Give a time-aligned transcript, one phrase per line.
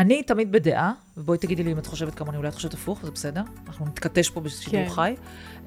[0.00, 3.10] אני תמיד בדעה, ובואי תגידי לי אם את חושבת כמוני, אולי את חושבת הפוך, זה
[3.10, 4.90] בסדר, אנחנו נתכתש פה בשידור כן.
[4.90, 5.14] חי.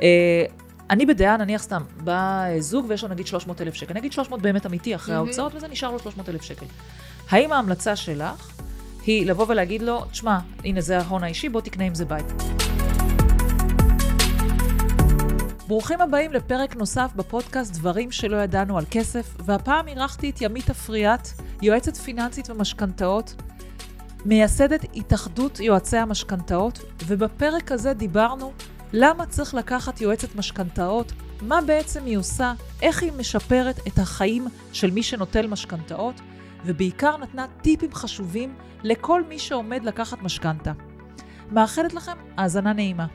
[0.02, 0.46] אה,
[0.90, 4.66] אני בדעה, נניח סתם, בא זוג ויש לו נגיד 300 אלף שקל, נגיד 300 באמת
[4.66, 5.28] אמיתי אחרי מהמם.
[5.28, 6.66] ההוצאות, וזה נשאר לו 300 אלף שקל.
[7.30, 8.62] האם ההמלצה שלך
[9.06, 12.26] היא לבוא ולהגיד לו, תשמע, הנה זה ההון האישי, בוא תקנה עם זה בית.
[15.68, 21.28] ברוכים הבאים לפרק נוסף בפודקאסט דברים שלא ידענו על כסף, והפעם אירחתי את ימית אפריאט,
[21.62, 23.36] יועצת פיננסית ומשכנתאות,
[24.26, 28.52] מייסדת התאחדות יועצי המשכנתאות, ובפרק הזה דיברנו
[28.94, 34.92] למה צריך לקחת יועצת משכנתאות, מה בעצם היא עושה, איך היא משפרת את החיים של
[34.92, 36.22] מי שנוטל משכנתאות,
[36.66, 40.72] ובעיקר נתנה טיפים חשובים לכל מי שעומד לקחת משכנתה.
[41.52, 43.06] מאחלת לכם האזנה נעימה.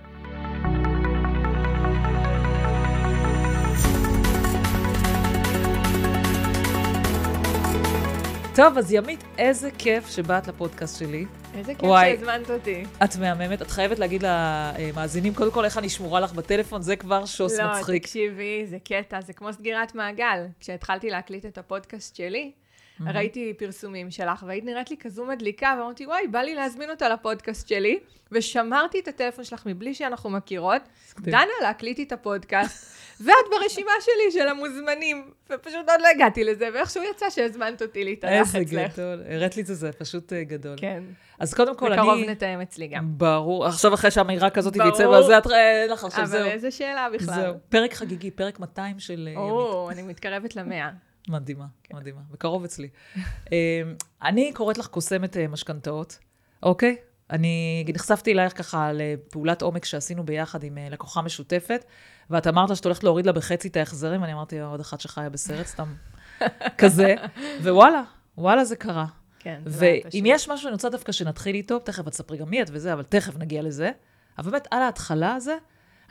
[8.58, 11.26] טוב, אז ימית, איזה כיף שבאת לפודקאסט שלי.
[11.54, 12.16] איזה כיף וואי.
[12.16, 12.84] שהזמנת אותי.
[13.04, 17.26] את מהממת, את חייבת להגיד למאזינים, קודם כל, איך אני שמורה לך בטלפון, זה כבר
[17.26, 18.02] שוס לא, מצחיק.
[18.02, 20.46] תקשיבי, זה קטע, זה כמו סגירת מעגל.
[20.60, 22.52] כשהתחלתי להקליט את הפודקאסט שלי,
[23.00, 27.68] ראיתי פרסומים שלך, והיית נראית לי כזו מדליקה, ואמרתי, וואי, בא לי להזמין אותה לפודקאסט
[27.68, 27.98] שלי,
[28.32, 30.82] ושמרתי את הטלפון שלך מבלי שאנחנו מכירות.
[31.20, 37.02] דנה, להקליט את הפודקאסט, ואת ברשימה שלי של המוזמנים, ופשוט עוד לא הגעתי לזה, ואיכשהו
[37.02, 38.92] יצא שהזמנת אותי להתארח איזה אצלך.
[38.92, 40.76] גדול, הראת לי את זה, זה פשוט אה, גדול.
[40.76, 41.02] כן,
[41.38, 42.02] אז קודם כל, אני...
[42.02, 43.18] בקרוב נתאם אצלי גם.
[43.18, 44.74] ברור, עכשיו אחרי שהאמירה כזאת.
[44.74, 46.46] תצא בזה, את רואה, אין לך עכשיו, אבל זהו.
[46.46, 47.34] איזה שאלה בכלל.
[47.34, 49.40] זהו, פרק חגיגי, פרק 200 של אה.
[49.40, 50.90] או, אני מתקרבת למאה.
[51.28, 51.96] מדהימה, כן.
[51.96, 52.88] מדהימה, בקרוב אצלי.
[53.52, 53.82] אה,
[54.22, 56.18] אני קוראת לך קוסמת משכנתאות,
[56.62, 56.96] אוקיי?
[57.30, 61.84] אני נחשפתי אלייך ככה לפעולת עומק שעשינו ביחד עם אה, לקוחה משותפת,
[62.30, 65.66] ואת אמרת שאת הולכת להוריד לה בחצי את ההחזרים, ואני אמרתי, עוד אחת שחיה בסרט,
[65.66, 65.94] סתם
[66.78, 67.14] כזה,
[67.62, 68.02] ווואלה,
[68.38, 69.06] וואלה זה קרה.
[69.38, 70.22] כן, זה לא היה ואם פשוט.
[70.24, 73.02] יש משהו שאני רוצה דווקא שנתחיל איתו, תכף את תספרי גם מי את וזה, אבל
[73.02, 73.90] תכף נגיע לזה.
[74.38, 75.56] אבל באמת, על ההתחלה הזה,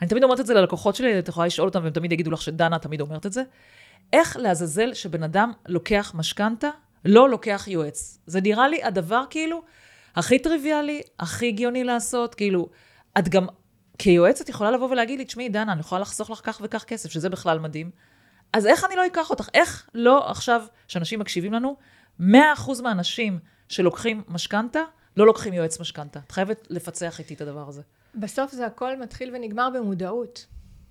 [0.02, 2.42] אני תמיד אומרת את זה ללקוחות שלי, את יכולה לשאול אותם, והם תמיד יגידו לך
[2.42, 3.42] שדנה תמיד אומרת את זה.
[4.12, 6.68] איך לעזאזל שבן אדם לוקח משכנתה,
[7.04, 8.18] לא לוקח יועץ.
[8.26, 9.62] זה נראה לי הדבר כאילו
[10.18, 12.68] הכי טריוויאלי, הכי הגיוני לעשות, כאילו,
[13.18, 13.46] את גם
[13.98, 17.28] כיועצת יכולה לבוא ולהגיד לי, תשמעי, דנה, אני יכולה לחסוך לך כך וכך כסף, שזה
[17.28, 17.90] בכלל מדהים.
[18.52, 19.48] אז איך אני לא אקח אותך?
[19.54, 21.76] איך לא עכשיו, שאנשים מקשיבים לנו,
[22.20, 22.24] 100%
[22.82, 24.80] מהאנשים שלוקחים משכנתה,
[25.16, 26.20] לא לוקחים יועץ משכנתה.
[26.26, 27.82] את חייבת לפצח איתי את הדבר הזה.
[28.14, 30.46] בסוף זה הכל מתחיל ונגמר במודעות.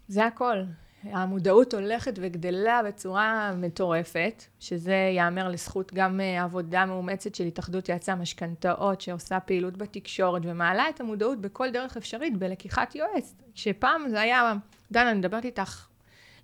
[0.08, 0.64] זה הכל.
[1.12, 8.12] המודעות הולכת וגדלה בצורה מטורפת, שזה ייאמר לזכות גם אה, עבודה מאומצת של התאחדות יועצי
[8.12, 13.36] המשכנתאות, שעושה פעילות בתקשורת ומעלה את המודעות בכל דרך אפשרית בלקיחת יועץ.
[13.56, 14.54] שפעם זה היה,
[14.92, 15.88] דנה, אני מדברת איתך,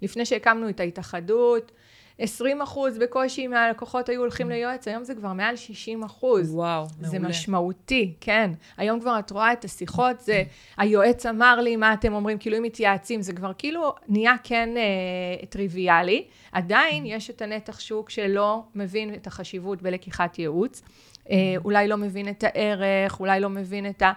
[0.02, 1.72] לפני שהקמנו את ההתאחדות,
[2.20, 6.54] 20 אחוז בקושי מהלקוחות היו הולכים ליועץ, היום זה כבר מעל 60 אחוז.
[6.54, 7.30] וואו, זה מעולה.
[7.30, 8.52] משמעותי, כן.
[8.78, 10.44] היום כבר את רואה את השיחות, זה
[10.78, 15.46] היועץ אמר לי מה אתם אומרים, כאילו אם מתייעצים, זה כבר כאילו נהיה כן אה,
[15.46, 16.26] טריוויאלי.
[16.52, 20.82] עדיין יש את הנתח שוק שלא מבין את החשיבות בלקיחת ייעוץ.
[21.30, 24.12] אה, אולי לא מבין את הערך, אולי לא מבין את ה...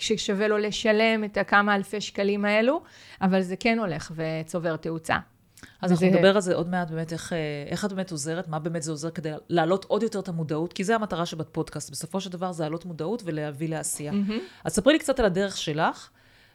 [0.00, 2.82] ששווה לו לשלם את הכמה אלפי שקלים האלו,
[3.22, 5.16] אבל זה כן הולך וצובר תאוצה.
[5.82, 8.58] אז אנחנו נדבר על זה עוד מעט, באמת, איך, אה, איך את באמת עוזרת, מה
[8.58, 11.90] באמת זה עוזר כדי להעלות עוד יותר את המודעות, כי זה המטרה שבפודקאסט.
[11.90, 14.12] בסופו של דבר זה להעלות מודעות ולהביא לעשייה.
[14.64, 16.10] אז ספרי לי קצת על הדרך שלך,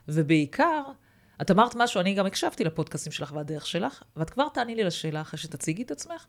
[0.08, 0.84] ובעיקר,
[1.42, 5.22] את אמרת משהו, אני גם הקשבתי לפודקאסטים שלך והדרך שלך, ואת כבר תעני לי לשאלה
[5.22, 6.26] אחרי שתציגי את עצמך.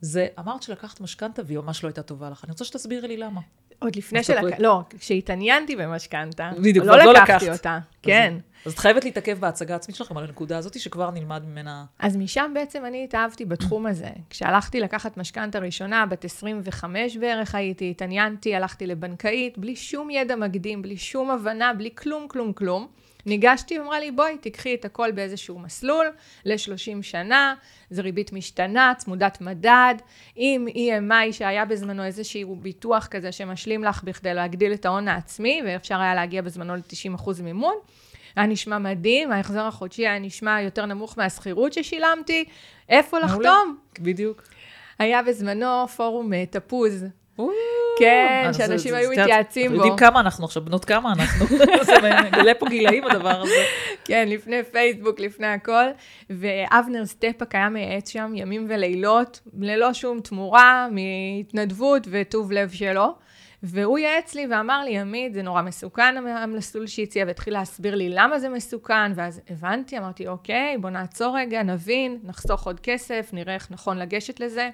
[0.00, 2.44] זה, אמרת שלקחת משכנתה והיא ממש לא הייתה טובה לך.
[2.44, 3.40] אני רוצה שתסבירי לי למה.
[3.78, 4.50] עוד לפני אז תספרי.
[4.50, 4.60] שלק...
[4.60, 7.48] לא, כשהתעניינתי במשכנתה, בדיוק, לא לא לקחתי לקחת.
[7.48, 7.78] אותה.
[8.02, 8.34] כן.
[8.66, 11.84] אז את חייבת להתעכב בהצגה העצמית שלכם על הנקודה הזאת, שכבר נלמד ממנה...
[11.98, 14.08] אז משם בעצם אני התאהבתי בתחום הזה.
[14.30, 20.82] כשהלכתי לקחת משכנתה ראשונה, בת 25 בערך הייתי, התעניינתי, הלכתי לבנקאית, בלי שום ידע מקדים,
[20.82, 22.86] בלי שום הבנה, בלי כלום, כלום, כלום.
[23.26, 26.06] ניגשתי ואמרה לי, בואי, תיקחי את הכל באיזשהו מסלול
[26.44, 27.54] ל-30 שנה,
[27.90, 29.94] זו ריבית משתנה, צמודת מדד,
[30.36, 36.00] עם EMI שהיה בזמנו איזשהו ביטוח כזה שמשלים לך בכדי להגדיל את ההון העצמי, ואפשר
[36.00, 37.74] היה להגיע בזמנו ל-90% מימון.
[38.36, 42.44] היה נשמע מדהים, ההחזר החודשי היה נשמע יותר נמוך מהשכירות ששילמתי,
[42.88, 43.18] איפה.
[43.18, 43.76] לחתום?
[44.00, 44.42] בדיוק.
[44.98, 47.04] היה בזמנו פורום אה, תפוז.
[47.98, 49.76] כן, שאנשים היו מתייעצים בו.
[49.76, 51.46] יודעים כמה אנחנו עכשיו, בנות כמה אנחנו.
[51.86, 51.92] זה
[52.32, 53.64] מגלה פה גילאים הדבר הזה.
[54.04, 55.84] כן, לפני פייסבוק, לפני הכל.
[56.30, 63.14] ואבנר סטפאק היה מייעץ שם ימים ולילות, ללא שום תמורה, מהתנדבות וטוב לב שלו.
[63.62, 68.38] והוא ייעץ לי ואמר לי, ימית, זה נורא מסוכן המסלול שהציע, והתחיל להסביר לי למה
[68.38, 73.70] זה מסוכן, ואז הבנתי, אמרתי, אוקיי, בוא נעצור רגע, נבין, נחסוך עוד כסף, נראה איך
[73.70, 74.70] נכון לגשת לזה.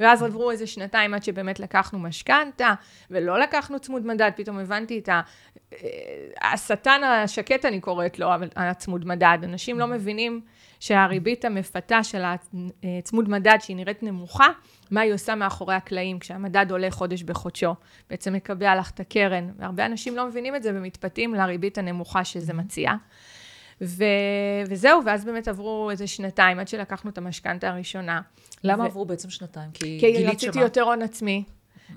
[0.00, 2.74] ואז עברו איזה שנתיים עד שבאמת לקחנו משכנתה,
[3.10, 5.20] ולא לקחנו צמוד מדד, פתאום הבנתי את ה...
[5.72, 5.78] אה,
[6.52, 9.38] השטן השקט, אני קוראת לו, אבל הצמוד מדד.
[9.42, 10.40] אנשים לא מבינים
[10.80, 12.22] שהריבית המפתה של
[12.84, 14.48] הצמוד מדד, שהיא נראית נמוכה,
[14.90, 17.74] מה היא עושה מאחורי הקלעים, כשהמדד עולה חודש בחודשו.
[18.10, 19.50] בעצם מקבע לך את הקרן.
[19.58, 22.92] והרבה אנשים לא מבינים את זה ומתפתים לריבית הנמוכה שזה מציע.
[23.80, 24.04] ו...
[24.68, 28.20] וזהו, ואז באמת עברו איזה שנתיים עד שלקחנו את המשכנתה הראשונה.
[28.64, 28.86] למה ו...
[28.86, 29.70] עברו בעצם שנתיים?
[29.70, 30.62] כי, כי גילית רציתי שמה?
[30.62, 31.44] יותר הון עצמי,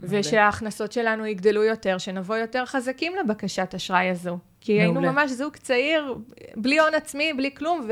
[0.02, 4.38] ושההכנסות שלנו יגדלו יותר, שנבוא יותר חזקים לבקשת אשראי הזו.
[4.62, 5.12] כי היינו מעולה.
[5.12, 6.16] ממש זוג צעיר,
[6.56, 7.88] בלי הון עצמי, בלי כלום,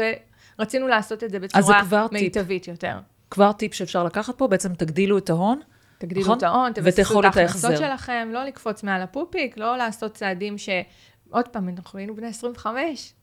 [0.60, 2.22] ורצינו לעשות את זה בצורה כבר טיפ.
[2.22, 3.00] מיטבית יותר.
[3.32, 5.60] כבר טיפ שאפשר לקחת פה, בעצם תגדילו את ההון.
[5.98, 6.38] תגדילו נכון?
[6.38, 7.78] את ההון, תבססו את ההכנסות.
[7.78, 10.70] שלכם, לא לקפוץ מעל הפופיק, לא לעשות צעדים ש...
[11.30, 13.14] עוד פעם, אנחנו היינו בני 25,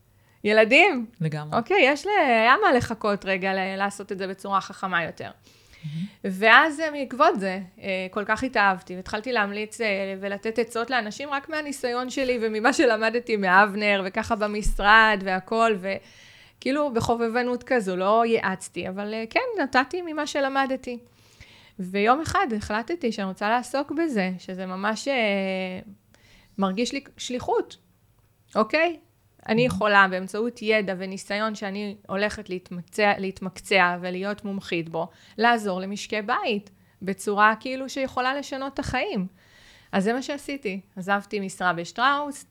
[0.44, 1.58] ילדים, לגמרי.
[1.58, 2.08] אוקיי, יש ל...
[2.26, 5.30] היה מה לחכות רגע ל- לעשות את זה בצורה חכמה יותר.
[6.24, 11.48] ואז אה, בעקבות זה, אה, כל כך התאהבתי, והתחלתי להמליץ אה, ולתת עצות לאנשים רק
[11.48, 19.62] מהניסיון שלי וממה שלמדתי מאבנר, וככה במשרד והכל, וכאילו בחובבנות כזו, לא ייעצתי, אבל כן,
[19.62, 20.98] נתתי ממה שלמדתי.
[21.78, 25.08] ויום אחד החלטתי שאני רוצה לעסוק בזה, שזה ממש
[26.58, 27.76] מרגיש לי שליחות,
[28.54, 28.96] אוקיי?
[29.48, 35.08] אני יכולה באמצעות ידע וניסיון שאני הולכת להתמקצע, להתמקצע ולהיות מומחית בו,
[35.38, 36.70] לעזור למשקי בית
[37.02, 39.26] בצורה כאילו שיכולה לשנות את החיים.
[39.92, 40.80] אז זה מה שעשיתי.
[40.96, 42.46] עזבתי משרה בשטראוס,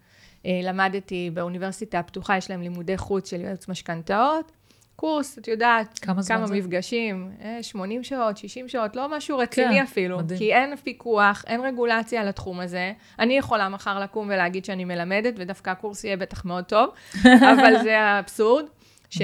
[0.45, 4.51] אה, למדתי באוניברסיטה הפתוחה, יש להם לימודי חוץ של ייעוץ משכנתאות.
[4.95, 6.55] קורס, את יודעת, כמה כמה זה?
[6.55, 10.17] מפגשים, אה, 80 שעות, 60 שעות, לא משהו רציני כן, אפילו.
[10.17, 10.39] מדהים.
[10.39, 12.93] כי אין פיקוח, אין רגולציה על התחום הזה.
[13.19, 16.89] אני יכולה מחר לקום ולהגיד שאני מלמדת, ודווקא הקורס יהיה בטח מאוד טוב,
[17.53, 18.65] אבל זה האבסורד.
[19.09, 19.21] ש...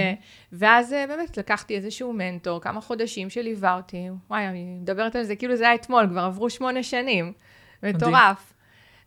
[0.52, 5.36] ואז אה, באמת לקחתי איזשהו מנטור, כמה חודשים שליווה אותי, וואי, אני מדברת על זה
[5.36, 7.34] כאילו זה היה אתמול, כבר עברו שמונה שנים.
[7.84, 8.54] מטורף.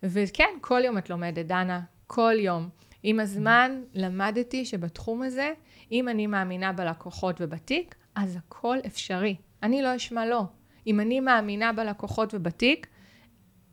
[0.02, 2.68] וכן, כל יום את לומדת, דנה, כל יום.
[3.02, 5.52] עם הזמן למדתי שבתחום הזה,
[5.92, 9.36] אם אני מאמינה בלקוחות ובתיק, אז הכל אפשרי.
[9.62, 10.44] אני לא אשמע לא.
[10.86, 12.86] אם אני מאמינה בלקוחות ובתיק,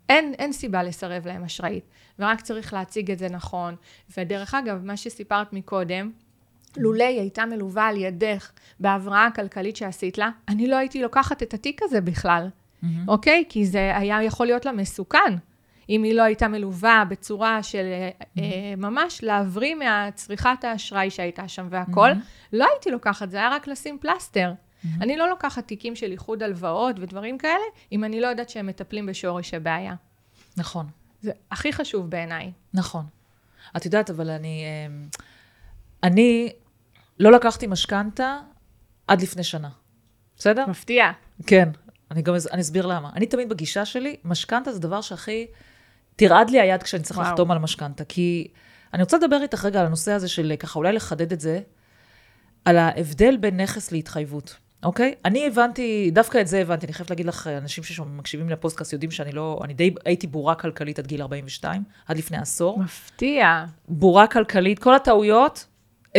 [0.10, 1.84] אין, אין סיבה לסרב להם אשראית,
[2.20, 3.76] ורק צריך להציג את זה נכון.
[4.18, 6.12] ודרך אגב, מה שסיפרת מקודם,
[6.78, 11.54] לולא היא הייתה מלווה על ידך בהבראה הכלכלית שעשית לה, אני לא הייתי לוקחת את
[11.54, 12.48] התיק הזה בכלל,
[13.08, 13.44] אוקיי?
[13.50, 15.36] כי זה היה יכול להיות לה מסוכן.
[15.90, 21.68] אם היא לא הייתה מלווה בצורה של אה, אה, ממש להבריא מהצריכת האשראי שהייתה שם
[21.70, 22.10] והכל,
[22.54, 24.54] לא הייתי לוקחת, זה היה רק לשים פלסטר.
[25.02, 29.06] אני לא לוקחת תיקים של איחוד הלוואות ודברים כאלה, אם אני לא יודעת שהם מטפלים
[29.06, 29.96] בשורש הבעיה.
[30.58, 30.88] נכון,
[31.22, 32.52] זה הכי חשוב בעיניי.
[32.74, 33.06] נכון.
[33.78, 34.64] את יודעת, אבל אני...
[34.88, 35.08] אמ,
[36.04, 36.50] אני
[37.20, 38.38] לא לקחתי משכנתה
[39.08, 39.70] עד לפני שנה.
[40.38, 40.66] בסדר?
[40.68, 41.12] מפתיע.
[41.48, 41.70] כן.
[42.12, 43.10] אני גם אני אסביר למה.
[43.16, 45.48] אני תמיד בגישה שלי, משכנתה זה דבר שהכי...
[46.20, 47.20] תרעד לי היד כשאני צריך.
[47.20, 48.04] לחתום על משכנתה.
[48.04, 48.48] כי
[48.94, 51.60] אני רוצה לדבר איתך רגע על הנושא הזה של ככה, אולי לחדד את זה,
[52.66, 55.16] על ההבדל בין נכס להתחייבות, אוקיי?
[55.26, 59.32] אני הבנתי, דווקא את זה הבנתי, אני חייבת להגיד לך, אנשים שמקשיבים לפודקאסט יודעים שאני
[59.32, 62.80] לא, אני די הייתי בורה כלכלית עד גיל 42, עד לפני עשור.
[62.80, 63.66] מפתיע.
[63.88, 65.66] בורה כלכלית, כל הטעויות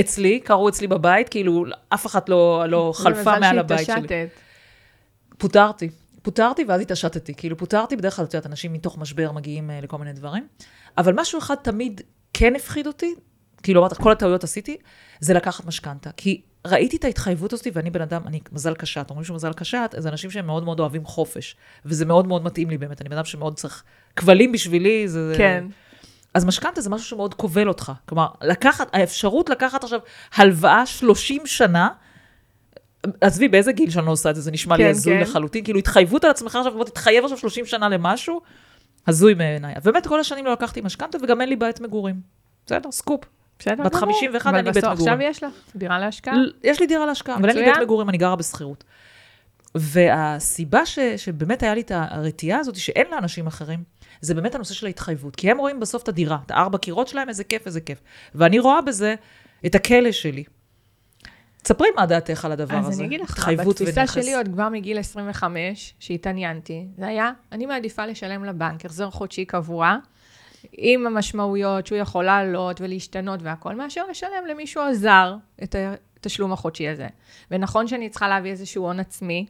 [0.01, 3.95] אצלי, קרו אצלי בבית, כאילו אף אחת לא, לא חלפה מעל הבית זה שלי.
[3.95, 4.41] מזל שהתעשתת.
[5.39, 5.91] פוטרתי.
[6.23, 7.35] פוטרתי ואז התעשתתי.
[7.35, 10.47] כאילו, פוטרתי, בדרך כלל, את יודעת, אנשים מתוך משבר מגיעים uh, לכל מיני דברים.
[10.99, 12.01] אבל משהו אחד תמיד
[12.33, 13.15] כן הפחיד אותי,
[13.63, 14.77] כאילו, אמרת, כל הטעויות עשיתי,
[15.21, 16.11] זה לקחת משכנתה.
[16.17, 19.07] כי ראיתי את ההתחייבות הזאת, ואני בן אדם, אני מזל קשת.
[19.11, 21.57] אומרים שמזל קשת, זה אנשים שהם מאוד מאוד אוהבים חופש.
[21.85, 23.01] וזה מאוד מאוד מתאים לי באמת.
[23.01, 23.83] אני בן אדם שמאוד צריך...
[24.17, 25.35] כבלים בשבילי, זה...
[25.37, 25.65] כן.
[26.35, 27.93] אז משכנתה זה משהו שמאוד כובל אותך.
[28.09, 30.01] כלומר, לקחת, האפשרות לקחת עכשיו
[30.35, 31.89] הלוואה 30 שנה,
[33.21, 35.21] עזבי, באיזה גיל שאני לא עושה את זה, זה נשמע לי כן, הזוי כן.
[35.21, 35.65] לחלוטין.
[35.65, 38.41] כאילו, התחייבות על עצמך עכשיו, בוא תתחייב עכשיו 30 שנה למשהו,
[39.07, 39.75] הזוי בעיניי.
[39.83, 42.21] ובאמת, כל השנים לא לקחתי משכנתה, וגם אין לי בית מגורים.
[42.67, 43.21] בסדר, סקופ.
[43.59, 44.01] בסדר בת גמור.
[44.01, 44.99] 51, אין לי בית מגורים.
[44.99, 46.35] עכשיו יש לך דירה להשקעה.
[46.65, 47.79] יש לי דירה להשקעה, אבל אין לי בית.
[47.83, 48.85] מגורים, אני גרה בשכירות.
[49.75, 53.83] והסיבה ש, שבאמת היה לי את הרתיעה הזאת, שאין לאנשים אחרים,
[54.21, 55.37] זה באמת הנושא של ההתחייבות.
[55.37, 57.99] כי הם רואים בסוף את הדירה, את הארבע קירות שלהם, איזה כיף, איזה כיף.
[58.35, 59.15] ואני רואה בזה
[59.67, 60.45] את הכלא שלי.
[61.63, 62.89] תספרי מה דעתך על הדבר הזה.
[62.89, 64.15] אז אני אגיד לך, בתפיסה ונכס.
[64.15, 69.97] שלי עוד כבר מגיל 25, שהתעניינתי, זה היה, אני מעדיפה לשלם לבנק החזר חודשי קבוע,
[70.73, 75.77] עם המשמעויות שהוא יכול לעלות ולהשתנות והכל, מאשר לשלם למישהו הזר את
[76.17, 77.07] התשלום החודשי הזה.
[77.51, 79.47] ונכון שאני צריכה להביא איזשהו הון עצמי,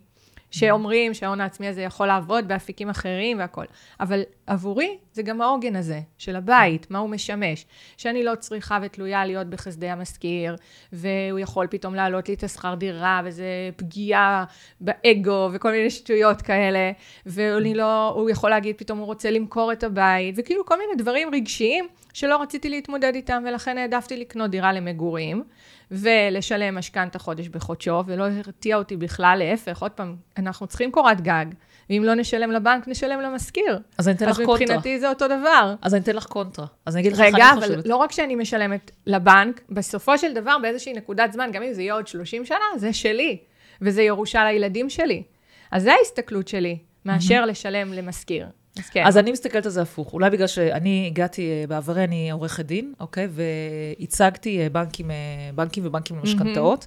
[0.51, 3.67] שאומרים שההון העצמי הזה יכול לעבוד באפיקים אחרים והכול.
[4.01, 7.67] אבל עבורי זה גם העוגן הזה של הבית, מה הוא משמש.
[7.97, 10.57] שאני לא צריכה ותלויה להיות בחסדי המשכיר,
[10.93, 14.45] והוא יכול פתאום להעלות לי את השכר דירה, וזה פגיעה
[14.81, 16.93] באגו וכל מיני שטויות כאלה,
[17.27, 21.89] והוא לא, יכול להגיד פתאום הוא רוצה למכור את הבית, וכאילו כל מיני דברים רגשיים
[22.13, 25.45] שלא רציתי להתמודד איתם, ולכן העדפתי לקנות דירה למגורים.
[25.91, 31.47] ולשלם משכנתה חודש בחודשו, ולא הרתיע אותי בכלל, להפך, עוד פעם, אנחנו צריכים קורת גג,
[31.91, 33.79] ואם לא נשלם לבנק, נשלם למשכיר.
[33.99, 34.55] אז אני אתן לך קונטרה.
[34.55, 35.75] אז מבחינתי זה אותו דבר.
[35.83, 36.67] אז אני אתן לך קונטרה.
[36.87, 37.63] אז אני אגיד לך איך אני חושבת.
[37.63, 41.73] רגע, אבל לא רק שאני משלמת לבנק, בסופו של דבר, באיזושהי נקודת זמן, גם אם
[41.73, 43.39] זה יהיה עוד 30 שנה, זה שלי,
[43.83, 45.23] וזה ירושה לילדים שלי.
[45.71, 48.47] אז זה ההסתכלות שלי, מאשר לשלם למשכיר.
[48.79, 49.05] אז כן.
[49.07, 50.13] אז אני מסתכלת על זה הפוך.
[50.13, 53.29] אולי בגלל שאני הגעתי, אה, בעברי אני עורכת דין, אוקיי?
[53.31, 55.17] והצגתי אה, בנקים, אה,
[55.55, 56.87] בנקים ובנקים למשכנתאות.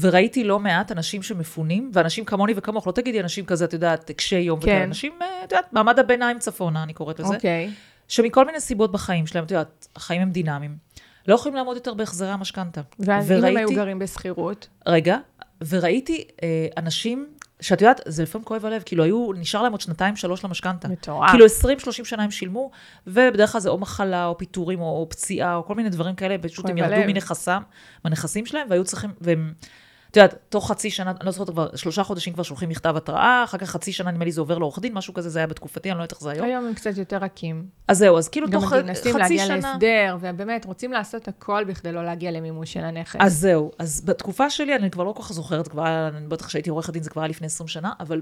[0.00, 4.38] וראיתי לא מעט אנשים שמפונים, ואנשים כמוני וכמוך, לא תגידי אנשים כזה, את יודעת, קשי
[4.38, 4.66] יום כן.
[4.66, 5.12] וכאלה, אנשים,
[5.44, 7.34] את יודעת, מעמד הביניים צפונה, אני קוראת לזה.
[7.34, 7.70] אוקיי.
[8.08, 10.76] שמכל מיני סיבות בחיים שלהם, את יודעת, החיים הם דינמיים,
[11.28, 12.80] לא יכולים לעמוד יותר בהחזרי המשכנתה.
[12.98, 14.68] ואז וראיתי, אם הם היו גרים בשכירות?
[14.86, 15.16] רגע,
[15.68, 17.26] וראיתי אה, אנשים
[17.62, 20.88] שאת יודעת, זה לפעמים כואב הלב, כאילו היו, נשאר להם עוד שנתיים, שלוש למשכנתה.
[20.88, 21.30] מטורף.
[21.30, 22.70] כאילו 20-30 שנה הם שילמו,
[23.06, 26.38] ובדרך כלל זה או מחלה, או פיטורים, או, או פציעה, או כל מיני דברים כאלה,
[26.38, 27.62] פשוט הם ירדו מנכסם,
[28.04, 29.52] מהנכסים שלהם, והיו צריכים, והם...
[30.12, 33.44] את יודעת, תוך חצי שנה, אני לא זוכרת כבר, שלושה חודשים כבר שולחים מכתב התראה,
[33.44, 35.90] אחר כך חצי שנה, נדמה לי, זה עובר לעורך דין, משהו כזה, זה היה בתקופתי,
[35.90, 36.46] אני לא יודעת איך זה היום.
[36.46, 37.66] היום הם קצת יותר רכים.
[37.88, 38.80] אז זהו, אז כאילו תוך חצי שנה...
[38.80, 43.16] גם מנסים להגיע להסדר, ובאמת, רוצים לעשות הכל בכדי לא להגיע למימוש של הנכס.
[43.20, 46.70] אז זהו, אז בתקופה שלי, אני כבר לא כל כך זוכרת, כבר, אני בטח כשהייתי
[46.70, 48.20] עורכת דין, זה כבר היה לפני 20 שנה, אבל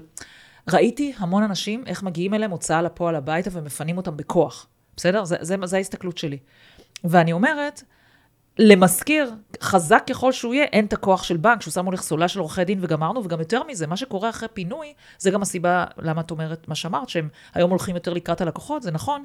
[0.69, 4.67] ראיתי המון אנשים, איך מגיעים אליהם הוצאה לפועל הביתה ומפנים אותם בכוח.
[4.97, 5.25] בסדר?
[5.25, 6.37] זה, זה, זה ההסתכלות שלי.
[7.03, 7.83] ואני אומרת,
[8.59, 9.31] למשכיר,
[9.61, 12.63] חזק ככל שהוא יהיה, אין את הכוח של בנק, שהוא שם מולך סולה של עורכי
[12.63, 16.67] דין וגמרנו, וגם יותר מזה, מה שקורה אחרי פינוי, זה גם הסיבה למה את אומרת
[16.67, 19.23] מה שאמרת, שהם היום הולכים יותר לקראת הלקוחות, זה נכון,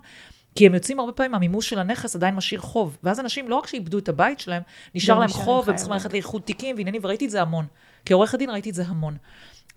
[0.55, 2.99] כי הם יוצאים הרבה פעמים, המימוש של הנכס עדיין משאיר חוב.
[3.03, 4.63] ואז אנשים לא רק שאיבדו את הבית שלהם,
[4.95, 7.67] נשאר להם חוב, והם צריכים ללכת לאיחוד תיקים ועניינים, וראיתי את זה המון.
[8.05, 9.17] כעורכת דין ראיתי את זה המון.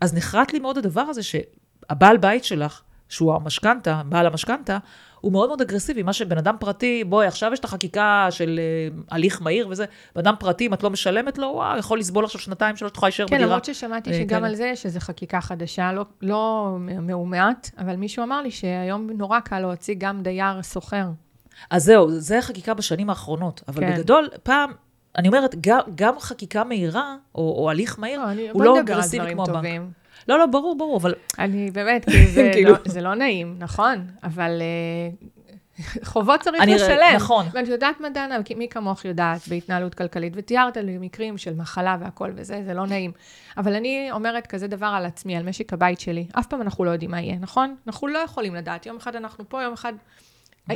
[0.01, 4.77] אז נחרט לי מאוד הדבר הזה שהבעל בית שלך, שהוא המשכנתה, בעל המשכנתה,
[5.21, 6.03] הוא מאוד מאוד אגרסיבי.
[6.03, 9.85] מה שבן אדם פרטי, בואי, עכשיו יש את החקיקה של uh, הליך מהיר וזה,
[10.15, 13.07] בן אדם פרטי, אם את לא משלמת לו, וואו, יכול לסבול עכשיו שנתיים, שלוש, תוכל
[13.07, 13.47] להישאר כן, בדירה.
[13.47, 14.45] כן, למרות ששמעתי שגם כן.
[14.45, 19.39] על זה יש איזו חקיקה חדשה, לא, לא מאומת, אבל מישהו אמר לי שהיום נורא
[19.39, 21.05] קל להוציא גם דייר סוחר.
[21.69, 23.61] אז זהו, זה חקיקה בשנים האחרונות.
[23.67, 23.93] אבל כן.
[23.93, 24.71] בגדול, פעם,
[25.17, 29.43] אני אומרת, גם, גם חקיקה מהירה, או, או הליך מהיר, לא, הוא לא אגרסיבי כמו
[29.43, 29.81] הבנק.
[30.27, 31.13] לא, לא, ברור, ברור, אבל...
[31.39, 32.71] אני באמת, כי זה, כאילו...
[32.71, 35.25] לא, זה לא נעים, נכון, אבל uh,
[36.03, 37.15] חובות צריך אני לשלם.
[37.15, 37.45] נכון.
[37.53, 42.31] ואני יודעת מה, דנה, מי כמוך יודעת בהתנהלות כלכלית, ותיארת לי מקרים של מחלה והכל
[42.35, 43.11] וזה, זה לא נעים.
[43.57, 46.27] אבל אני אומרת כזה דבר על עצמי, על משק הבית שלי.
[46.39, 47.75] אף פעם אנחנו לא יודעים מה יהיה, נכון?
[47.87, 48.85] אנחנו לא יכולים לדעת.
[48.85, 49.93] יום אחד אנחנו פה, יום אחד...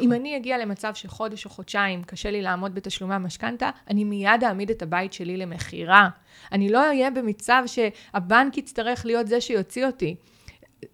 [0.02, 4.70] אם אני אגיע למצב שחודש או חודשיים קשה לי לעמוד בתשלומי המשכנתה, אני מיד אעמיד
[4.70, 6.10] את הבית שלי למכירה.
[6.52, 10.16] אני לא אהיה במצב שהבנק יצטרך להיות זה שיוציא אותי.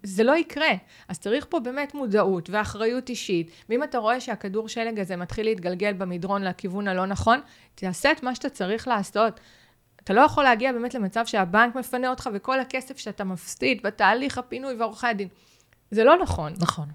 [0.04, 0.72] זה לא יקרה.
[1.08, 3.52] אז צריך פה באמת מודעות ואחריות אישית.
[3.70, 7.40] ואם אתה רואה שהכדור שלג הזה מתחיל להתגלגל במדרון לכיוון הלא נכון,
[7.76, 9.40] תעשה את מה שאתה צריך לעשות.
[10.04, 14.74] אתה לא יכול להגיע באמת למצב שהבנק מפנה אותך וכל הכסף שאתה מפסיד בתהליך הפינוי
[14.74, 15.28] ועורכי הדין.
[15.92, 16.54] זה לא נכון.
[16.60, 16.88] נכון.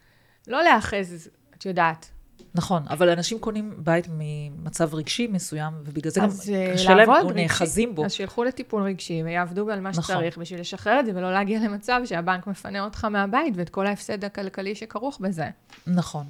[0.47, 2.11] לא להאחז את יודעת.
[2.55, 7.31] נכון, אבל אנשים קונים בית ממצב רגשי מסוים, ובגלל זה גם אה, קשה להם, או
[7.31, 8.05] נאחזים בו.
[8.05, 10.03] אז שילכו לטיפול רגשי ויעבדו על מה נכון.
[10.03, 14.25] שצריך בשביל לשחרר את זה, ולא להגיע למצב שהבנק מפנה אותך מהבית ואת כל ההפסד
[14.25, 15.51] הכלכלי שכרוך בזה.
[15.87, 16.27] נכון.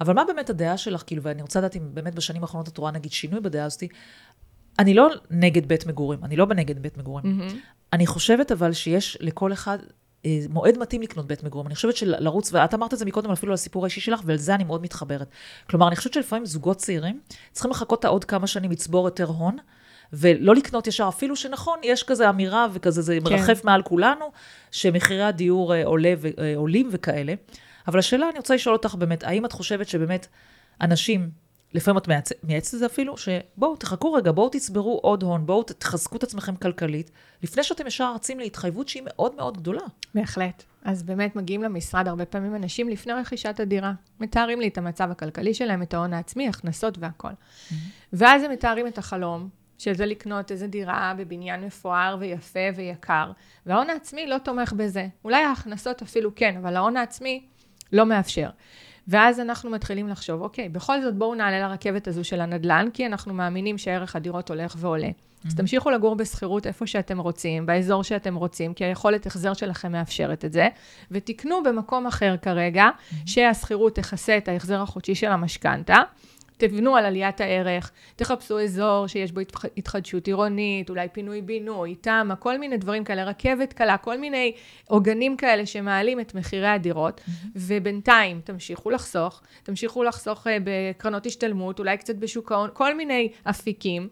[0.00, 2.92] אבל מה באמת הדעה שלך, כאילו, ואני רוצה לדעת אם באמת בשנים האחרונות את רואה
[2.92, 3.88] נגיד שינוי בדעה הזאתי,
[4.78, 7.24] אני לא נגד בית מגורים, אני לא בנגד בית מגורים.
[7.24, 7.54] Mm-hmm.
[7.92, 9.78] אני חושבת אבל שיש לכל אחד
[10.48, 11.66] מועד מתאים לקנות בית מגורים.
[11.66, 14.54] אני חושבת שלרוץ, ואת אמרת את זה מקודם אפילו על הסיפור האישי שלך, ועל זה
[14.54, 15.28] אני מאוד מתחברת.
[15.70, 17.20] כלומר, אני חושבת שלפעמים זוגות צעירים
[17.52, 19.56] צריכים לחכות עוד כמה שנים לצבור יותר הון,
[20.12, 23.32] ולא לקנות ישר, אפילו שנכון, יש כזה אמירה וכזה, זה כן.
[23.32, 24.24] מרחף מעל כולנו,
[24.70, 27.34] שמחירי הדיור אה, עולה ו, אה, עולים וכאלה.
[27.88, 30.26] אבל השאלה, אני רוצה לשאול אותך באמת, האם את חושבת שבאמת
[30.80, 31.30] אנשים
[31.74, 36.16] לפעמים את מייעצת את זה אפילו, שבואו, תחכו רגע, בואו תצברו עוד הון, בואו תחזקו
[36.16, 37.10] את עצמכם כלכלית,
[37.42, 39.82] לפני שאתם ישר רצים להתחייבות שהיא מאוד מאוד גדולה.
[40.14, 40.64] בהחלט.
[40.84, 43.92] אז באמת מגיעים למשרד הרבה פעמים אנשים לפני רכישת הדירה.
[44.20, 47.30] מתארים לי את המצב הכלכלי שלהם, את ההון העצמי, הכנסות והכול.
[47.30, 47.74] Mm-hmm.
[48.12, 53.32] ואז הם מתארים את החלום, שזה לקנות איזה דירה בבניין מפואר ויפה ויקר,
[53.66, 55.06] וההון העצמי לא תומך בזה.
[55.24, 57.46] אולי ההכנסות אפילו כן, אבל ההון העצמי
[57.92, 58.50] לא מאפשר.
[59.08, 63.34] ואז אנחנו מתחילים לחשוב, אוקיי, בכל זאת בואו נעלה לרכבת הזו של הנדל"ן, כי אנחנו
[63.34, 65.08] מאמינים שערך הדירות הולך ועולה.
[65.08, 65.56] אז Mm-hmm.
[65.56, 70.52] תמשיכו לגור בשכירות איפה שאתם רוצים, באזור שאתם רוצים, כי היכולת החזר שלכם מאפשרת את
[70.52, 70.68] זה,
[71.10, 73.14] ותקנו במקום אחר כרגע, Mm-hmm.
[73.26, 75.96] שהשכירות תכסה את ההחזר החודשי של המשכנתה.
[76.56, 82.58] תבנו על עליית הערך, תחפשו אזור שיש בו התח- התחדשות עירונית, אולי פינוי-בינוי, תמ"א, כל
[82.58, 84.52] מיני דברים כאלה, רכבת קלה, כל מיני
[84.88, 87.20] עוגנים כאלה שמעלים את מחירי הדירות,
[87.56, 94.08] ובינתיים תמשיכו לחסוך, תמשיכו לחסוך אה, בקרנות השתלמות, אולי קצת בשוק ההון, כל מיני אפיקים.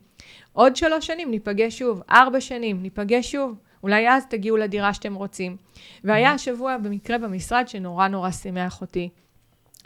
[0.52, 3.54] עוד שלוש שנים ניפגש שוב, ארבע שנים ניפגש שוב.
[3.82, 5.56] אולי אז תגיעו לדירה שאתם רוצים.
[6.04, 9.08] והיה השבוע במקרה במשרד שנורא נורא שימח אותי.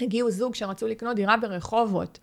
[0.00, 2.18] הגיעו זוג שרצו לקנות דירה ברחובות.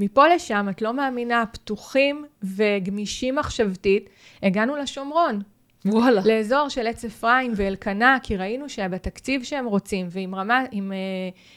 [0.00, 4.10] מפה לשם, את לא מאמינה, פתוחים וגמישים מחשבתית,
[4.42, 5.42] הגענו לשומרון,
[5.84, 6.20] וואלה.
[6.24, 10.96] לאזור של עץ אפרים ואלקנה, כי ראינו שבתקציב שהם רוצים, ועם רמה, עם אה,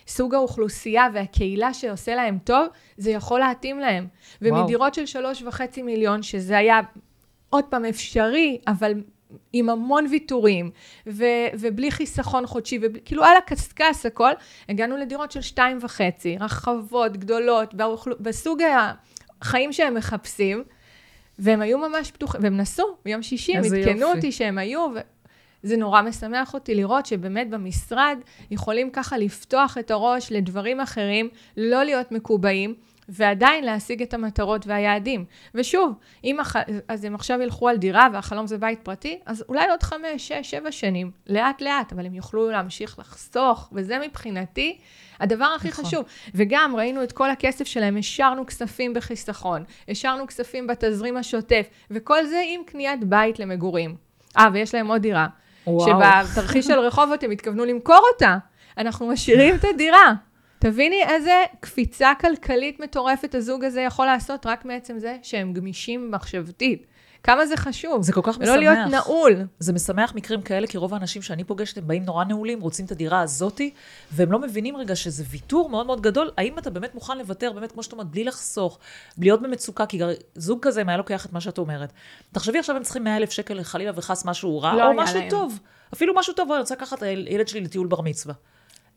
[0.08, 2.68] סוג האוכלוסייה והקהילה שעושה להם טוב,
[2.98, 4.08] זה יכול להתאים להם.
[4.42, 4.62] וואו.
[4.62, 6.80] ומדירות של שלוש וחצי מיליון, שזה היה
[7.50, 8.94] עוד פעם אפשרי, אבל
[9.54, 10.72] עם המון ויתורים,
[11.08, 14.32] ו- ובלי חיסכון חודשי, וכאילו על הקשקש הכל,
[14.70, 18.12] הגענו לדירות של שתיים וחצי, רחבות, גדולות, והאוכל...
[18.20, 18.62] בסוג
[19.42, 20.64] החיים שהם מחפשים,
[21.40, 24.14] והם היו ממש פתוחים, והם נסעו ביום שישי, הם עדכנו.
[24.14, 24.88] אותי שהם היו,
[25.64, 28.18] וזה נורא משמח אותי לראות שבאמת במשרד
[28.52, 32.76] יכולים ככה לפתוח את הראש לדברים אחרים, לא להיות מקובעים.
[33.12, 35.26] ועדיין להשיג את המטרות והיעדים.
[35.56, 36.56] ושוב, אם הח...
[36.88, 40.52] אז הם עכשיו ילכו על דירה והחלום זה בית פרטי, אז אולי עוד חמש, שש,
[40.52, 44.78] שבע שנים, לאט לאט, אבל הם יוכלו להמשיך לחסוך, וזה מבחינתי
[45.20, 45.86] הדבר הכי נכון.
[45.86, 46.06] חשוב.
[46.36, 52.42] וגם ראינו את כל הכסף שלהם, השארנו כספים בחיסכון, השארנו כספים בתזרים השוטף, וכל זה
[52.48, 53.96] עם קניית בית למגורים.
[54.38, 55.28] אה, ויש להם עוד דירה.
[55.68, 55.88] וואו.
[56.26, 58.38] שבתרחיש של רחובות הם התכוונו למכור אותה.
[58.78, 60.14] אנחנו משאירים את הדירה.
[60.62, 66.86] תביני איזה קפיצה כלכלית מטורפת הזוג הזה יכול לעשות רק מעצם זה שהם גמישים מחשבתית.
[67.24, 68.02] כמה זה חשוב.
[68.02, 68.56] זה כל כך משמח.
[68.56, 69.34] להיות נעול.
[69.60, 72.92] זה משמח מקרים כאלה, כי רוב האנשים שאני פוגשת, הם באים נורא נעולים, רוצים את
[72.92, 73.74] הדירה הזאתי,
[74.12, 76.32] והם לא מבינים רגע שזה ויתור מאוד מאוד גדול.
[76.38, 78.80] האם אתה באמת מוכן לוותר, באמת, כמו שאת אומרת, בלי לחסוך,
[79.18, 80.00] בלי להיות במצוקה, כי
[80.36, 81.94] זוג כזה, אם היה לוקח את מה שאת אומרת.
[82.32, 85.30] תחשבי עכשיו, הם צריכים 100 אלף שקל, חלילה וחס משהו רע, לא או משהו להם.
[85.30, 85.60] טוב.
[85.94, 88.34] אפילו משהו טוב, אני רוצה לקחת את הילד שלי לטיול בר מצווה.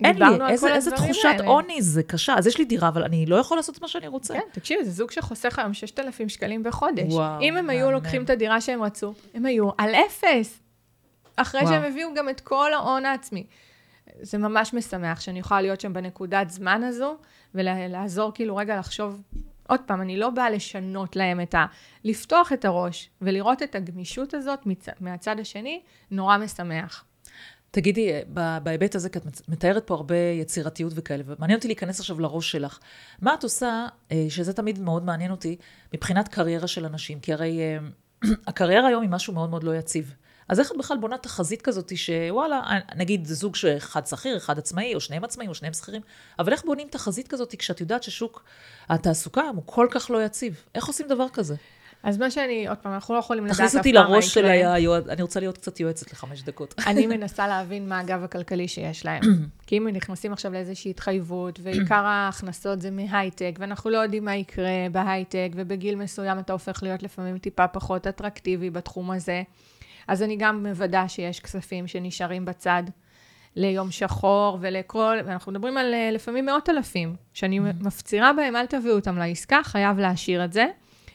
[0.00, 1.48] אין לי, איזה, איזה תחושת האלה.
[1.48, 2.34] עוני זה קשה.
[2.38, 4.34] אז יש לי דירה, אבל אני לא יכול לעשות מה שאני רוצה.
[4.34, 7.12] כן, תקשיבי, זה זוג שחוסך היום 6,000 שקלים בחודש.
[7.12, 7.90] וואו, אם הם היו.
[7.90, 10.60] לוקחים את הדירה שהם רצו, הם היו על אפס.
[11.36, 11.72] אחרי וואו.
[11.72, 13.46] שהם הביאו גם את כל ההון העצמי.
[14.20, 17.16] זה ממש משמח שאני יכולה להיות שם בנקודת זמן הזו,
[17.54, 19.22] ולעזור כאילו רגע לחשוב,
[19.68, 21.66] עוד פעם, אני לא באה לשנות להם את ה...
[22.04, 24.86] לפתוח את הראש ולראות את הגמישות הזאת מצ...
[25.00, 27.04] מהצד השני, נורא משמח.
[27.74, 28.10] תגידי,
[28.62, 32.78] בהיבט הזה, כי את מתארת פה הרבה יצירתיות וכאלה, ומעניין אותי להיכנס עכשיו לראש שלך.
[33.22, 35.56] מה את עושה, אה, שזה תמיד מאוד מעניין אותי,
[35.94, 37.20] מבחינת קריירה של אנשים?
[37.20, 37.78] כי הרי אה,
[38.48, 40.14] הקריירה היום היא משהו מאוד מאוד לא יציב.
[40.48, 44.94] אז איך את בכלל בונה תחזית כזאת שוואלה, אה, נגיד זוג שאחד שכיר, אחד עצמאי,
[44.94, 46.02] או שניהם עצמאים, או שניהם שכירים,
[46.38, 48.44] אבל איך בונים תחזית כזאת כשאת יודעת ששוק
[48.88, 50.64] התעסוקה הוא כל כך לא יציב?
[50.74, 51.54] איך עושים דבר כזה?
[52.04, 54.34] אז מה שאני, עוד פעם, אנחנו לא יכולים לדעת אף תכניס פעם אותי מה לראש
[54.34, 54.72] של יקרה.
[54.72, 56.74] היועץ, אני רוצה להיות קצת יועצת לחמש דקות.
[56.86, 59.22] אני מנסה להבין מה הגב הכלכלי שיש להם.
[59.66, 64.36] כי אם הם נכנסים עכשיו לאיזושהי התחייבות, ועיקר ההכנסות זה מהייטק, ואנחנו לא יודעים מה
[64.36, 69.42] יקרה בהייטק, ובגיל מסוים אתה הופך להיות לפעמים טיפה פחות אטרקטיבי בתחום הזה,
[70.08, 72.82] אז אני גם מוודא שיש כספים שנשארים בצד
[73.56, 78.94] ליום שחור ולכל, ואנחנו מדברים על אה, לפעמים מאות אלפים, שאני מפצירה בהם, אל תביאו
[78.94, 80.66] אותם לעסקה, חייב להשאיר את זה.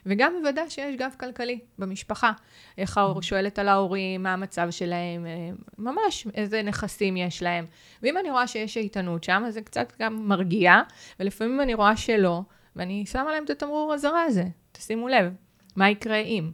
[0.10, 2.32] וגם מוודא שיש גב כלכלי במשפחה.
[2.78, 7.66] איך ההור שואלת על ההורים, מה המצב שלהם, אה, ממש איזה נכסים יש להם.
[8.04, 10.74] ואם אני רואה שיש איתנות שם, אז זה קצת גם מרגיע,
[11.20, 12.42] ולפעמים אני רואה שלא,
[12.76, 14.44] ואני שמה להם את התמרור הזרה הזה.
[14.72, 15.34] תשימו לב,
[15.76, 16.52] מה יקרה אם?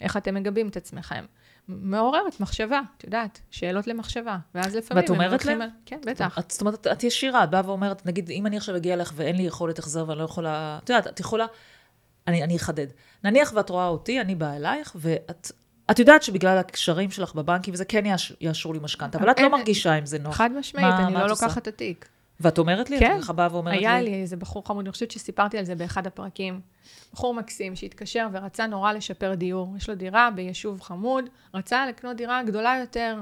[0.00, 1.24] איך אתם מגבים את עצמכם?
[1.68, 4.36] מעוררת מחשבה, את יודעת, שאלות למחשבה.
[4.54, 5.62] ואז לפעמים ואת אומרת להם?
[5.62, 6.38] על- כן, בטח.
[6.38, 9.12] את, זאת אומרת, את, את ישירה, את באה ואומרת, נגיד, אם אני עכשיו אגיע אליך
[9.16, 10.78] ואין לי יכולת החזר ואני לא יכולה...
[10.84, 11.46] את יודעת, את יכולה...
[12.28, 12.86] אני, אני אחדד.
[13.24, 15.52] נניח ואת רואה אותי, אני באה אלייך, ואת...
[15.90, 19.48] את יודעת שבגלל הקשרים שלך בבנקים וזה כן יאש, יאשרו לי משכנתה, אבל את לא
[19.50, 20.36] מרגישה עם זה נוח.
[20.36, 21.28] חד משמעית, מה- אני מה לא?
[21.28, 22.08] לוקחת את התיק.
[22.40, 22.98] ואת אומרת לי?
[22.98, 23.18] כן.
[23.24, 23.86] את באה ואומרת לי?
[23.86, 26.60] היה לי איזה בחור חמוד, אני חושבת שסיפרתי על זה באחד הפרקים.
[27.12, 29.74] בחור מקסים שהתקשר ורצה נורא לשפר דיור.
[29.76, 33.18] יש לו דירה ביישוב חמוד, רצה לקנות דירה גדולה יותר,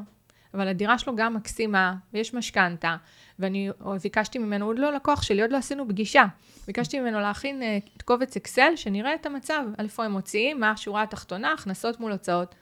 [0.55, 2.97] אבל הדירה שלו גם מקסימה, ויש משכנתה.
[3.39, 3.71] ואני
[4.03, 6.25] ביקשתי ממנו, עוד לא לקוח שלי, עוד לא עשינו פגישה.
[6.67, 11.03] ביקשתי ממנו להכין אה, את קובץ אקסל, שנראה את המצב, איפה הם מוציאים, מה השורה
[11.03, 12.55] התחתונה, הכנסות מול הוצאות.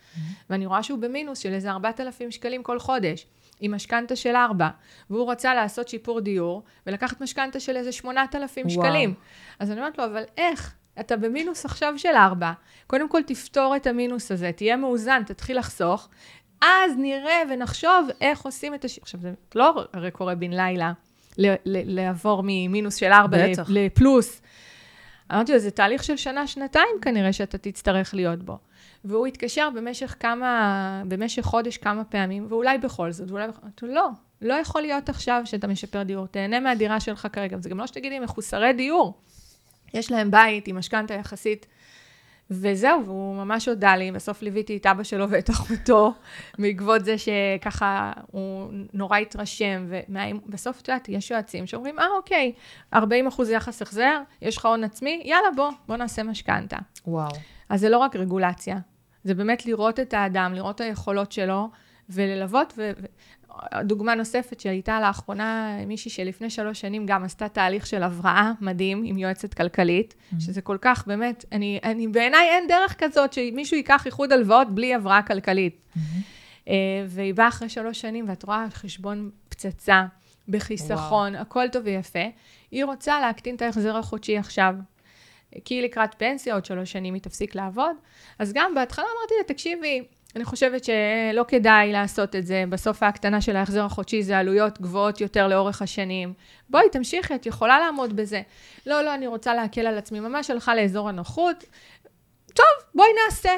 [0.50, 3.26] ואני רואה שהוא במינוס של איזה 4,000 שקלים כל חודש.
[3.60, 4.68] עם משכנתה של ארבע,
[5.10, 8.87] והוא רצה לעשות שיפור דיור, ולקחת משכנתה של איזה 8,000 וואו.
[8.87, 9.14] שקלים.
[9.58, 10.74] אז אני אומרת לו, אבל איך?
[11.00, 12.52] אתה במינוס עכשיו של ארבע,
[12.87, 16.08] קודם כל תפתור את המינוס הזה, תהיה מאוזן, תתחיל לחסוך,
[16.60, 18.98] אז נראה ונחשוב איך עושים את הש...
[18.98, 20.92] עכשיו, זה לא הרי קורה בן לילה,
[21.38, 23.66] ל- ל- לעבור ממינוס של ארבע בטח.
[23.68, 24.42] ל- לפלוס.
[25.32, 28.58] אמרתי לו, זה תהליך של שנה, שנתיים כנראה שאתה תצטרך להיות בו.
[29.04, 34.08] והוא התקשר במשך כמה, במשך חודש כמה פעמים, ואולי בכל זאת, ואולי בכל זאת, לא,
[34.42, 38.18] לא יכול להיות עכשיו שאתה משפר דיור, תהנה מהדירה שלך כרגע, זה גם לא שתגידי
[38.18, 39.20] מחוסרי דיור.
[39.94, 41.66] יש להם בית עם משכנתה יחסית,
[42.50, 46.12] וזהו, והוא ממש הודה לי, בסוף ליוויתי את אבא שלו ואת אחותו,
[46.59, 49.87] בעקבות זה שככה הוא נורא התרשם,
[50.46, 52.52] ובסוף, את יודעת, יש יועצים שאומרים, אה, אוקיי,
[52.94, 56.76] 40 אחוז יחס החזר, יש לך הון עצמי, יאללה, בוא, בוא נעשה משכנתה.
[57.07, 57.33] וואו.
[57.68, 58.78] אז זה לא רק רגולציה,
[59.24, 61.68] זה באמת לראות את האדם, לראות את היכולות שלו,
[62.09, 62.92] וללוות, ו...
[63.84, 69.18] דוגמה נוספת שהייתה לאחרונה, מישהי שלפני שלוש שנים גם עשתה תהליך של הבראה מדהים עם
[69.18, 70.40] יועצת כלכלית, Mm-hmm.
[70.40, 74.94] שזה כל כך, באמת, אני, אני בעיניי אין דרך כזאת שמישהו ייקח איחוד הלוואות בלי
[74.94, 75.76] הבראה כלכלית.
[75.76, 76.00] Mm-hmm.
[76.68, 76.74] אה,
[77.08, 80.04] והיא באה אחרי שלוש שנים, ואת רואה חשבון פצצה,
[80.48, 82.24] בחיסכון, הכל טוב ויפה.
[82.70, 84.74] היא רוצה להקטין את ההחזר החודשי עכשיו.
[85.64, 87.96] כי היא לקראת פנסיה, עוד שלוש שנים היא תפסיק לעבוד.
[88.38, 90.02] אז גם בהתחלה אמרתי לה, תקשיבי,
[90.36, 92.64] אני חושבת שלא כדאי לעשות את זה.
[92.68, 96.32] בסוף ההקטנה של ההחזר החודשי זה עלויות גבוהות יותר לאורך השנים.
[96.70, 98.42] בואי, תמשיכי, את יכולה לעמוד בזה.
[98.86, 100.20] לא, לא, אני רוצה להקל על עצמי.
[100.20, 101.64] ממש הלכה לאזור הנוחות.
[102.54, 103.50] טוב, בואי נעשה.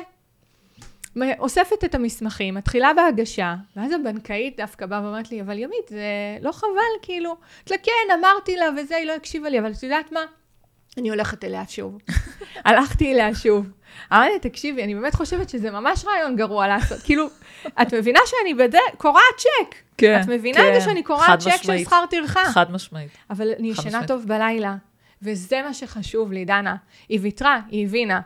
[1.39, 6.05] אוספת את המסמכים, מתחילה בהגשה, ואז הבנקאית דווקא באה ואומרת לי, אבל ימית, זה
[6.41, 6.69] לא חבל,
[7.03, 7.31] כאילו.
[7.31, 10.21] אמרתי לה, כן, אמרתי לה וזה, היא לא הקשיבה לי, אבל את יודעת מה?
[10.99, 11.99] אני הולכת אליה שוב.
[12.65, 13.67] הלכתי אליה שוב.
[14.13, 16.99] אמרתי תקשיבי, אני באמת חושבת שזה ממש רעיון גרוע לעשות.
[17.03, 17.27] כאילו,
[17.83, 19.75] את מבינה שאני בדרך, קורעת צ'ק.
[19.99, 21.79] כן, את מבינה את זה שאני קורעת צ'ק של.
[21.79, 22.45] שכר טרחה.
[22.45, 23.11] חד משמעית.
[23.31, 24.07] אבל אני ישנה.
[24.07, 24.77] טוב בלילה,
[25.23, 26.77] וזה מה שחשוב לי, דנה.
[27.09, 28.21] היא ויתרה, היא הבינה.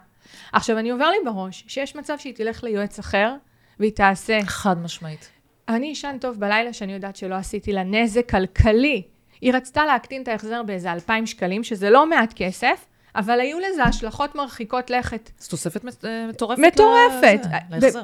[0.52, 3.34] עכשיו, אני עובר לי בראש שיש מצב שהיא תלך ליועץ אחר,
[3.80, 4.38] והיא תעשה.
[4.44, 5.30] חד משמעית.
[5.68, 9.02] אני אשן טוב בלילה שאני יודעת שלא עשיתי לה נזק כלכלי.
[9.40, 13.84] היא רצתה להקטין את ההחזר באיזה 2,000 שקלים, שזה לא מעט כסף, אבל היו לזה
[13.84, 15.30] השלכות מרחיקות לכת.
[15.38, 16.60] זו תוספת אה, מטורפת.
[16.60, 17.40] מטורפת.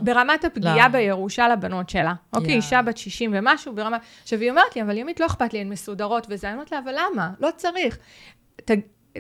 [0.02, 0.88] ברמת הפגיעה לא.
[0.88, 2.14] בירושה לבנות שלה.
[2.32, 2.54] אוקיי.
[2.54, 3.96] אישה בת 60 ומשהו, ברמה...
[4.22, 6.46] עכשיו, היא אומרת לי, אבל ימית, לא אכפת לי, הן מסודרות וזה.
[6.46, 7.30] אני אומרת לה, אבל למה?
[7.40, 7.98] לא צריך.
[8.64, 8.70] ת,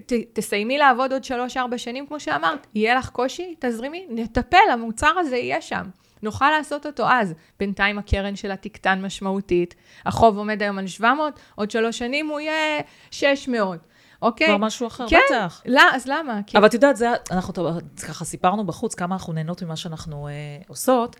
[0.06, 1.22] ת, תסיימי לעבוד עוד
[1.56, 2.66] 3-4 שנים, כמו שאמרת.
[2.74, 3.54] יהיה לך קושי?
[3.58, 5.82] תזרימי, נטפל, המוצר הזה יהיה שם.
[6.22, 7.34] נוכל לעשות אותו אז.
[7.58, 9.74] בינתיים הקרן שלה תקטן משמעותית.
[10.06, 13.80] החוב עומד היום על 700, עוד שלוש שנים הוא יהיה 600.
[14.22, 14.46] אוקיי?
[14.46, 15.62] כבר משהו אחר, כן, בטח.
[15.66, 16.40] לא, אז למה?
[16.46, 16.58] כי...
[16.58, 17.52] אבל את יודעת, זה, אנחנו
[18.06, 20.32] ככה סיפרנו בחוץ כמה אנחנו נהנות ממה שאנחנו אה,
[20.68, 21.16] עושות,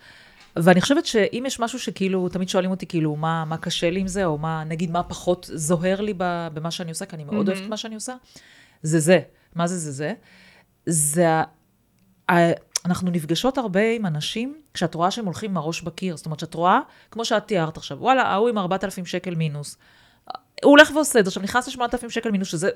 [0.57, 4.07] ואני חושבת שאם יש משהו שכאילו, תמיד שואלים אותי כאילו, מה, מה קשה לי עם
[4.09, 7.49] זה, או מה, נגיד, מה פחות זוהר לי במה שאני עושה, כי אני מאוד מהמם.
[7.59, 8.15] אוהבת מה שאני עושה,
[8.83, 9.21] זה זה.
[9.55, 10.13] מה זה זה זה?
[10.87, 11.29] זה.
[12.31, 16.17] ה- אנחנו נפגשות הרבה עם אנשים, כשאת רואה שהם הולכים עם הראש בקיר.
[16.17, 16.79] זאת אומרת, שאת רואה,
[17.11, 19.77] כמו שאת תיארת עכשיו, וואלה, ההוא עם 4,000 שקל מינוס.
[20.65, 22.71] הוא הולך ועושה את זה, עכשיו נכנס ל-8,000 שקל מינוס, שזה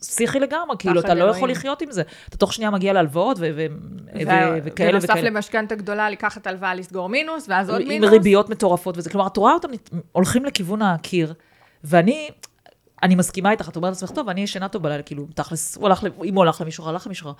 [0.00, 1.24] פסיכי לגמרי, כאילו, אתה לא.
[1.24, 2.02] יכול לחיות עם זה.
[2.28, 3.66] אתה תוך שנייה מגיע להלוואות, ו- ו-
[4.14, 5.30] ו- וה- וכאלה בנוסף וכאלה.
[5.30, 8.10] למשכנתה גדולה, לקחת הלוואה, לסגור מינוס, ואז עוד עם מינוס.
[8.10, 9.10] ריביות מטורפות וזה.
[9.10, 9.68] כלומר, את רואה אותם
[10.12, 11.34] הולכים לכיוון הקיר,
[11.84, 12.28] ואני,
[13.02, 16.04] אני מסכימה איתך, את אומרת לעצמך, טוב, אני ישנה טוב בלילה, כאילו, תכלס, הוא הלך,
[16.24, 17.30] אם הוא הלך למישהו הלך למישהו.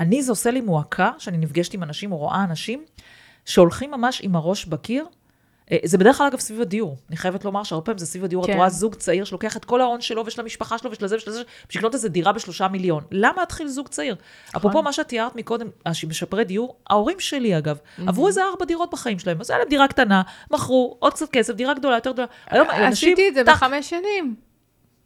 [0.00, 2.84] אני, זה עושה לי מועקה, שאני נפגשת עם אנשים, או רואה אנשים,
[3.44, 5.06] שהולכים ממש עם הראש בקיר.
[5.70, 6.96] אה, זה בדרך כלל, אגב, סביב הדיור.
[7.08, 8.46] אני חייבת לומר שהרבה פעמים זה סביב הדיור.
[8.46, 8.52] כן.
[8.52, 11.30] את רואה זוג צעיר שלוקח את כל ההון שלו ושל המשפחה שלו ושל זה ושל
[11.30, 13.02] זה, בשביל לקנות איזה דירה בשלושה מיליון.
[13.10, 14.16] למה להתחיל זוג צעיר?
[14.56, 18.90] אפרופו מה שאת תיארת מקודם, הש- משפרי דיור, ההורים שלי, אגב, עברו איזה ארבע דירות
[18.90, 19.40] בחיים שלהם.
[19.40, 20.22] אז היה להם דירה קטנה,
[20.52, 22.28] מכרו עוד קצת כסף, דירה גדולה, יותר גדולה.
[22.46, 23.12] היום אנשים...
[23.12, 23.44] עשיתי את זה.
[23.44, 24.34] בחמש שנים.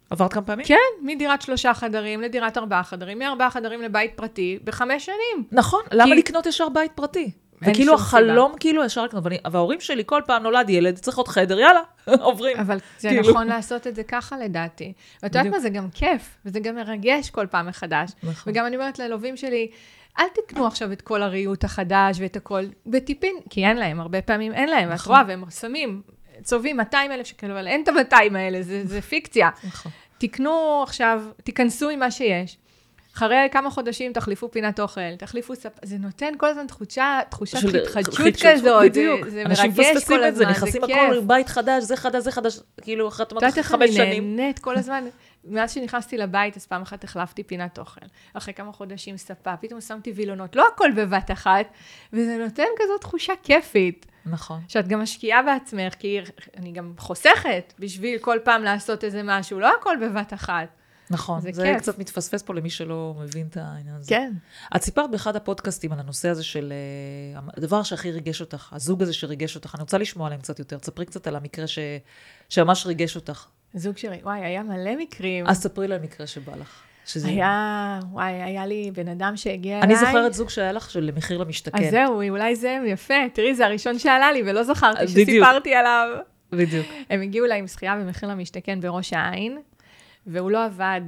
[0.09, 0.65] עברת כמה פעמים?
[0.65, 5.43] כן, מדירת שלושה חדרים לדירת ארבעה חדרים, מארבעה חדרים לבית פרטי, בחמש שנים.
[5.51, 7.31] נכון, למה כי- לקנות ישר בית פרטי?
[7.61, 11.81] וכאילו החלום כאילו ישר לקנות, וההורים שלי כל פעם נולד ילד, צריך עוד חדר, יאללה,
[12.19, 12.57] עוברים.
[12.57, 13.29] אבל זה כאילו.
[13.29, 14.93] נכון לעשות את זה ככה לדעתי.
[15.23, 15.51] ואת יודעת.
[15.51, 18.11] מה, זה גם כיף, וזה גם מרגש כל פעם מחדש.
[18.23, 18.53] נכון.
[18.53, 19.69] וגם אני אומרת ללווים שלי,
[20.19, 24.53] אל תקנו עכשיו את כל הריהוט החדש ואת הכל בטיפין, כי אין להם, הרבה פעמים
[24.53, 25.11] אין להם, ואת נכון.
[25.15, 26.01] רואה, והם שמים,
[26.43, 29.49] צובעים 200 אלף שקל, אבל אין את ה-200 האלה, זה, זה פיקציה.
[29.63, 29.91] נכון.
[30.17, 32.57] תקנו עכשיו, תיכנסו עם מה שיש.
[33.17, 35.69] אחרי כמה חודשים תחליפו פינת אוכל, תחליפו ספ...
[35.85, 39.27] זה נותן כל הזמן תחושה, תחושת של- התחדשות חידשות, כזאת, זה, בדיוק.
[39.27, 41.23] זה אנשים מרגש מפספסים כל את זה, הזמן, נכנסים זה הכל, כיף.
[41.23, 44.35] בית חדש, זה חדש, זה חדש, כאילו, את את אחרי איך חמש אני שנים.
[44.35, 45.03] נהנית כל הזמן?
[45.43, 48.01] מאז שנכנסתי לבית, אז פעם אחת החלפתי פינת אוכל.
[48.33, 51.65] אחרי כמה חודשים ספה, פתאום שמתי וילונות, לא הכל בבת אחת,
[52.13, 54.05] וזה נותן כזאת תחושה כיפית.
[54.25, 54.59] נכון.
[54.67, 56.19] שאת גם משקיעה בעצמך, כי
[56.57, 60.67] אני גם חוסכת בשביל כל פעם לעשות איזה משהו, לא הכל בבת אחת.
[61.09, 61.81] נכון, זה זה, כיף.
[61.81, 64.09] קצת מתפספס פה למי שלא מבין את העניין הזה.
[64.09, 64.33] כן.
[64.75, 66.73] את סיפרת באחד הפודקאסטים על הנושא הזה של
[67.35, 69.75] אה, הדבר שהכי ריגש אותך, הזוג הזה שריגש אותך.
[69.75, 70.77] אני רוצה לשמוע עליהם קצת יותר.
[70.77, 71.79] תספרי קצת על המקרה ש...
[72.49, 73.45] שממש ריגש אותך.
[73.73, 75.47] זוג שלי, וואי, היה מלא מקרים.
[75.47, 76.81] אז ספרי לי על מקרה שבא לך.
[77.05, 77.27] שזה...
[77.27, 80.05] היה, וואי, היה לי בן אדם שהגיע אני אליי.
[80.05, 81.83] זוכרת זוג שהיה לך של מחיר למשתכן.
[81.83, 83.13] אז זהו, אולי זה יפה.
[83.33, 85.29] תראי, זה הראשון שעלה לי, ולא זכרתי בדיוק.
[85.29, 86.07] שסיפרתי עליו.
[86.51, 86.85] בדיוק.
[87.09, 89.57] הם הגיעו אליי עם זכייה במחיר למשתכן בראש העין,
[90.27, 91.01] והוא לא עבד.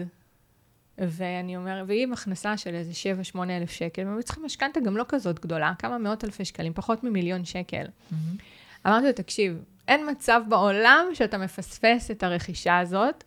[0.98, 2.92] ואני אומרת, והיא עם הכנסה של איזה
[3.36, 7.04] 7-8 אלף שקל, והם צריכים משכנתה גם לא כזאת גדולה, כמה מאות אלפי שקלים, פחות
[7.04, 7.86] ממיליון שקל.
[8.88, 13.24] אמרתי לו, תקשיב, אין מצב בעולם שאתה מפספס את הרכישה הזאת,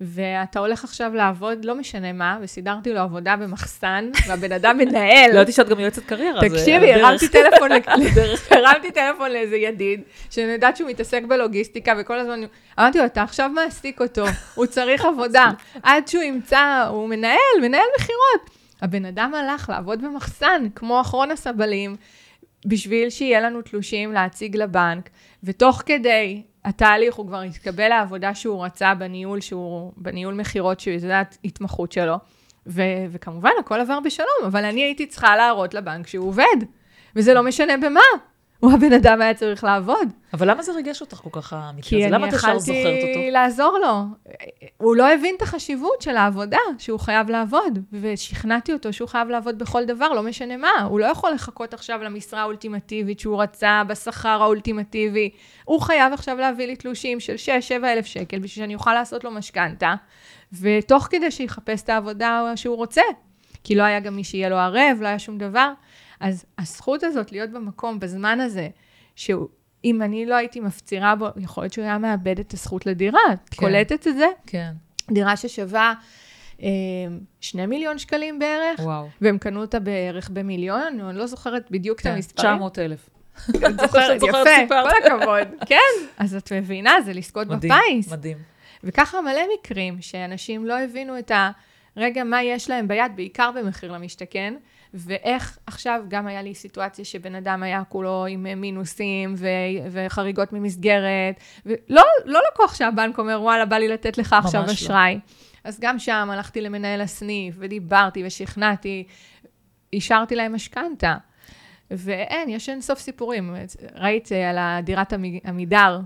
[0.00, 5.30] ואתה הולך עכשיו לעבוד, לא משנה מה, וסידרתי לו עבודה במחסן, והבן אדם מנהל.
[5.30, 6.40] לא ידעתי שאת גם יועצת קריירה.
[6.40, 6.92] תקשיבי.
[6.92, 7.70] הרמתי טלפון,
[8.56, 12.40] הרמתי טלפון לאיזה ידיד, שאני יודעת שהוא מתעסק בלוגיסטיקה, וכל הזמן,
[12.78, 15.50] אמרתי לו, אתה עכשיו מעסיק אותו, הוא צריך עבודה.
[15.82, 18.50] עד שהוא ימצא, הוא מנהל, מנהל מכירות.
[18.82, 21.96] הבן אדם הלך לעבוד במחסן, כמו אחרון הסבלים,
[22.66, 25.08] בשביל שיהיה לנו תלושים להציג לבנק,
[25.44, 31.38] ותוך כדי התהליך הוא כבר התקבל לעבודה שהוא רצה בניהול, שהוא, בניהול מכירות, שהוא יודעת
[31.44, 32.16] התמחות שלו.
[32.66, 36.56] ו- וכמובן, הכל עבר בשלום, אבל אני הייתי צריכה להראות לבנק שהוא עובד,
[37.16, 38.00] וזה לא משנה במה.
[38.60, 40.08] הוא הבן אדם היה צריך לעבוד.
[40.34, 42.04] אבל למה זה ריגש אותך כל כך, המקרה כי הזה?
[42.04, 43.06] אני למה את ישר זוכרת אותו?
[43.06, 44.02] יכלתי לעזור לו.
[44.76, 49.58] הוא לא הבין את החשיבות של העבודה, שהוא חייב לעבוד, ושכנעתי אותו שהוא חייב לעבוד
[49.58, 50.82] בכל דבר, לא משנה מה.
[50.88, 55.30] הוא לא יכול לחכות עכשיו למשרה האולטימטיבית שהוא רצה, בשכר האולטימטיבי.
[55.64, 57.34] הוא חייב עכשיו להביא לי תלושים של
[57.80, 59.94] 6-7 אלף שקל, בשביל שאני אוכל לעשות לו משכנתה,
[60.60, 63.02] ותוך כדי שיחפש את העבודה שהוא רוצה.
[63.64, 65.72] כי לא היה גם מי שיהיה לו ערב, לא היה שום דבר.
[66.20, 68.68] אז הזכות הזאת להיות במקום, בזמן הזה,
[69.16, 69.48] שהוא...
[69.84, 73.20] אם אני לא הייתי מפצירה בו, יכול להיות שהוא היה מאבד את הזכות לדירה.
[73.32, 73.56] את כן.
[73.56, 74.26] קולטת את זה?
[74.46, 74.72] כן,
[75.10, 75.94] דירה ששווה
[76.62, 76.68] אה,
[77.40, 79.08] שני מיליון שקלים בערך, וואו.
[79.20, 82.54] והם קנו אותה בערך במיליון, אני לא זוכרת בדיוק את כן, המספרים.
[82.54, 83.08] 900 אלף.
[83.50, 84.74] את זוכרת, את זוכרת, יפה.
[84.82, 85.48] כל הכבוד.
[85.70, 88.12] כן, אז את מבינה, זה לזכות מדהים, בפיס.
[88.12, 88.38] מדהים.
[88.84, 91.50] וככה מלא מקרים שאנשים לא הבינו את ה...
[91.96, 94.54] רגע, מה יש להם ביד, בעיקר במחיר למשתכן,
[94.94, 99.46] ואיך עכשיו, גם היה לי סיטואציה שבן אדם היה כולו עם מינוסים ו-
[99.90, 104.72] וחריגות ממסגרת, ולא לא לקוח שהבנק אומר, וואלה, בא לי לתת לך עכשיו לא.
[104.72, 105.18] אשראי.
[105.64, 109.04] אז גם שם הלכתי למנהל הסניף, ודיברתי ושכנעתי,
[109.92, 111.16] אישרתי להם משכנתה.
[111.90, 113.54] ואין, יש אין סוף סיפורים.
[113.94, 116.00] ראית על הדירת עמי- עמידר?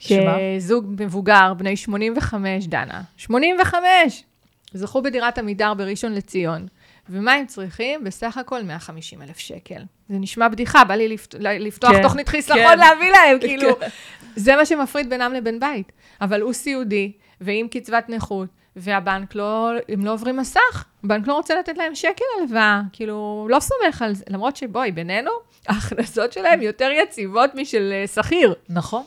[0.00, 4.24] שזוג מבוגר, בני 85, דנה, 85,
[4.74, 6.66] זכו בדירת עמידר בראשון לציון.
[7.08, 8.04] ומה הם צריכים?
[8.04, 9.82] בסך הכל 150 אלף שקל.
[10.08, 11.34] זה נשמע בדיחה, בא לי לפת...
[11.40, 12.78] לפתוח כן, תוכנית חיסכון כן.
[12.78, 13.88] להביא להם, כאילו, כן.
[14.36, 15.92] זה מה שמפריד בינם לבין בית.
[16.20, 21.54] אבל הוא סיעודי, ועם קצבת נכות, והבנק לא, הם לא עוברים מסך, הבנק לא רוצה
[21.54, 25.30] לתת להם שקל הלוואה, כאילו, לא סומך על זה, למרות שבואי, בינינו,
[25.68, 28.54] ההכנסות שלהם יותר יציבות משל אה, שכיר.
[28.68, 29.04] נכון,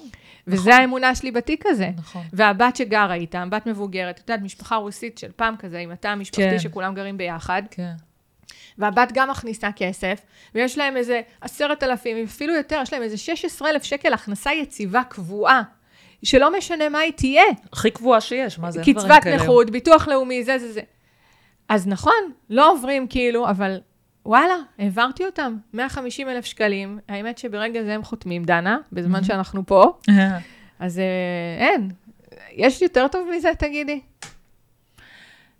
[0.47, 1.89] וזה האמונה שלי בתיק הזה.
[1.97, 2.23] נכון.
[2.33, 6.49] והבת שגרה איתם, בת מבוגרת, את יודעת, משפחה רוסית של פעם כזה, עם התא המשפחתי
[6.49, 6.59] כן.
[6.59, 7.91] שכולם גרים ביחד, כן.
[8.77, 10.21] והבת גם מכניסה כסף,
[10.55, 15.03] ויש להם איזה עשרת אלפים, אפילו יותר, יש להם איזה 16 אלף שקל הכנסה יציבה
[15.03, 15.61] קבועה,
[16.23, 17.43] שלא משנה מה היא תהיה.
[17.73, 18.81] הכי קבועה שיש, מה זה?
[18.81, 19.27] קצבת.
[19.27, 20.81] נכות, ביטוח לאומי, זה, זה, זה.
[21.69, 23.79] אז נכון, לא עוברים כאילו, אבל
[24.25, 25.57] וואלה, העברתי אותם.
[25.73, 29.23] 150 אלף שקלים, האמת שברגע זה הם חותמים, דנה, בזמן מהמם.
[29.23, 29.97] שאנחנו פה,
[30.79, 31.91] אז אה, אין.
[32.51, 34.01] יש יותר טוב מזה, תגידי?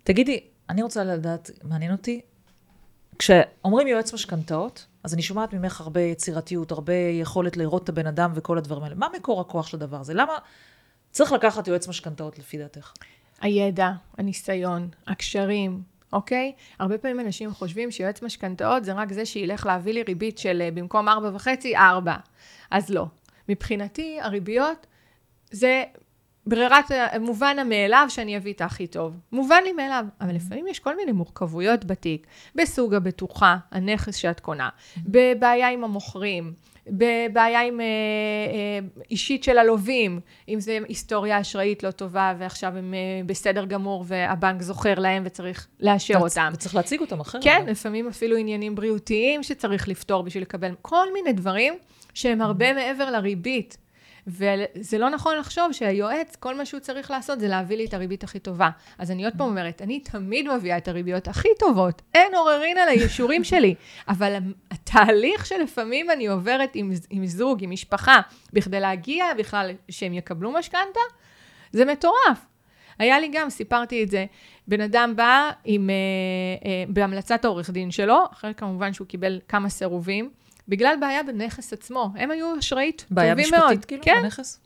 [0.04, 2.20] תגידי, אני רוצה לדעת, מעניין אותי,
[3.18, 8.32] כשאומרים יועץ משכנתאות, אז אני שומעת ממך הרבה יצירתיות, הרבה יכולת לראות את הבן אדם
[8.34, 8.94] וכל הדברים האלה.
[8.94, 10.14] מה מקור הכוח של הדבר הזה?
[10.14, 10.32] למה
[11.10, 12.92] צריך לקחת יועץ משכנתאות לפי דעתך?
[13.40, 16.52] הידע, הניסיון, הקשרים, אוקיי?
[16.78, 20.70] הרבה פעמים אנשים חושבים שיועץ משכנתאות זה רק זה שילך להביא לי ריבית של אה,
[20.70, 22.16] במקום 4.5, 4.
[22.70, 23.06] אז לא.
[23.48, 24.86] מבחינתי, הריביות
[25.50, 25.84] זה
[26.46, 26.84] ברירת,
[27.20, 29.20] מובן המאליו שאני אביא את הכי טוב.
[29.32, 30.04] מובן לי מאליו.
[30.20, 36.52] אבל לפעמים יש כל מיני מורכבויות בתיק, בסוג הבטוחה, הנכס שאת קונה, בבעיה עם המוכרים,
[36.88, 38.78] בבעיה עם אה, אה,
[39.10, 44.62] אישית של הלווים, אם זה היסטוריה אשראית לא טובה ועכשיו הם אה, בסדר גמור והבנק
[44.62, 46.50] זוכר להם וצריך לאשר אותם.
[46.54, 47.44] וצריך להציג אותם אחרת.
[47.44, 47.68] כן, גם.
[47.68, 51.74] לפעמים אפילו עניינים בריאותיים שצריך לפתור בשביל לקבל כל מיני דברים
[52.14, 53.78] שהם הרבה מעבר לריבית.
[54.26, 58.24] וזה לא נכון לחשוב שהיועץ, כל מה שהוא צריך לעשות זה להביא לי את הריבית
[58.24, 58.70] הכי טובה.
[58.98, 62.88] אז אני עוד פעם אומרת, אני תמיד מביאה את הריביות הכי טובות, אין עוררין על
[62.88, 63.74] האישורים שלי,
[64.08, 64.36] אבל
[64.70, 68.20] התהליך שלפעמים אני עוברת עם, עם זוג, עם משפחה,
[68.52, 71.00] בכדי להגיע בכלל שהם יקבלו משכנתה,
[71.72, 72.46] זה מטורף.
[72.98, 74.26] היה לי גם, סיפרתי את זה,
[74.68, 75.94] בן אדם בא עם, אה,
[76.68, 80.30] אה, בהמלצת העורך דין שלו, אחרי כמובן שהוא קיבל כמה סירובים,
[80.68, 82.10] בגלל בעיה בנכס עצמו.
[82.16, 83.36] הם היו אשראית טובים מאוד.
[83.36, 84.18] בעיה משפטית כאילו, כן.
[84.22, 84.60] בנכס?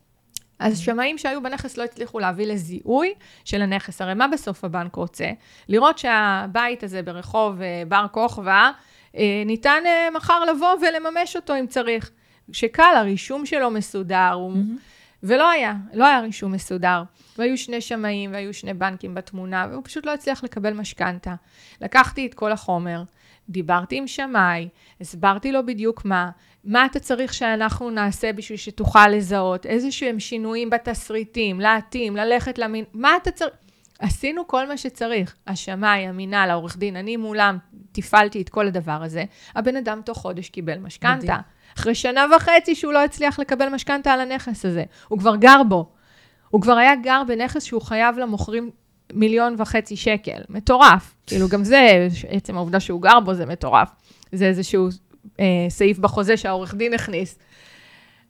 [0.60, 4.02] אז שמאים שהיו בנכס לא הצליחו להביא לזיהוי של הנכס.
[4.02, 5.30] הרי מה בסוף הבנק רוצה?
[5.68, 8.70] לראות שהבית הזה ברחוב אה, בר כוכבא,
[9.16, 12.10] אה, ניתן אה, מחר לבוא ולממש אותו אם צריך.
[12.52, 14.52] שקל, הרישום שלו מסודר, הוא...
[15.22, 17.02] ולא היה, לא היה רישום מסודר.
[17.38, 21.34] והיו שני שמאים והיו שני בנקים בתמונה, והוא פשוט לא הצליח לקבל משכנתה.
[21.80, 23.02] לקחתי את כל החומר,
[23.50, 24.68] דיברתי עם שמאי,
[25.00, 26.30] הסברתי לו בדיוק מה,
[26.64, 32.84] מה אתה צריך שאנחנו נעשה בשביל שתוכל לזהות, איזה שהם שינויים בתסריטים, להתאים, ללכת למין,
[32.92, 33.50] מה אתה צריך...
[34.00, 35.34] עשינו כל מה שצריך.
[35.46, 37.58] השמאי, המינהל, העורך דין, אני מולם
[37.92, 39.24] תפעלתי את כל הדבר הזה.
[39.54, 41.36] הבן אדם תוך חודש קיבל משכנתה.
[41.76, 44.84] אחרי שנה וחצי שהוא לא הצליח לקבל משכנתה על הנכס הזה.
[45.08, 45.92] הוא כבר גר בו.
[46.48, 48.70] הוא כבר היה גר בנכס שהוא חייב למוכרים
[49.14, 50.40] מיליון וחצי שקל.
[50.48, 51.14] מטורף.
[51.26, 53.88] כאילו, גם זה, עצם העובדה שהוא גר בו זה מטורף.
[54.32, 54.88] זה איזשהו
[55.40, 57.38] אה, סעיף בחוזה שהעורך דין הכניס.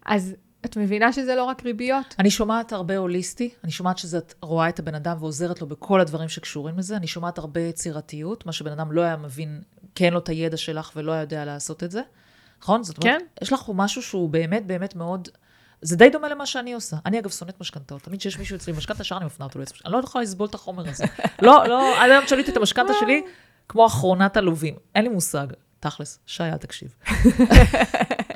[0.07, 2.15] אז את מבינה שזה לא רק ריביות?
[2.19, 6.29] אני שומעת הרבה הוליסטי, אני שומעת שאת רואה את הבן אדם ועוזרת לו בכל הדברים
[6.29, 9.63] שקשורים לזה, אני שומעת הרבה יצירתיות, מה שבן אדם לא היה מבין,
[9.95, 12.01] כי אין לו את הידע שלך ולא היה יודע לעשות את זה.
[12.63, 12.83] נכון?
[12.83, 13.27] זאת אומרת, כן.
[13.43, 15.29] יש לך משהו שהוא באמת באמת מאוד...
[15.83, 16.97] זה די דומה למה שאני עושה.
[17.07, 18.03] אני אגב שונאת משכנתאות.
[18.03, 19.79] תמיד כשיש מישהו אצלי משכנתה, ישר אני מפנה אותו לעצמי.
[19.85, 21.05] אני לא יכולה לסבול את החומר הזה.
[21.43, 23.23] לא, לא, עד היום שליתי את המשכנתה שלי
[23.69, 24.75] כמו אחרונת עלובים.
[24.95, 25.47] אין לי מושג.
[25.81, 26.95] תכלס, שי, אל תקשיב.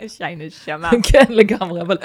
[0.08, 0.90] שי נשמה.
[1.12, 1.98] כן, לגמרי, אבל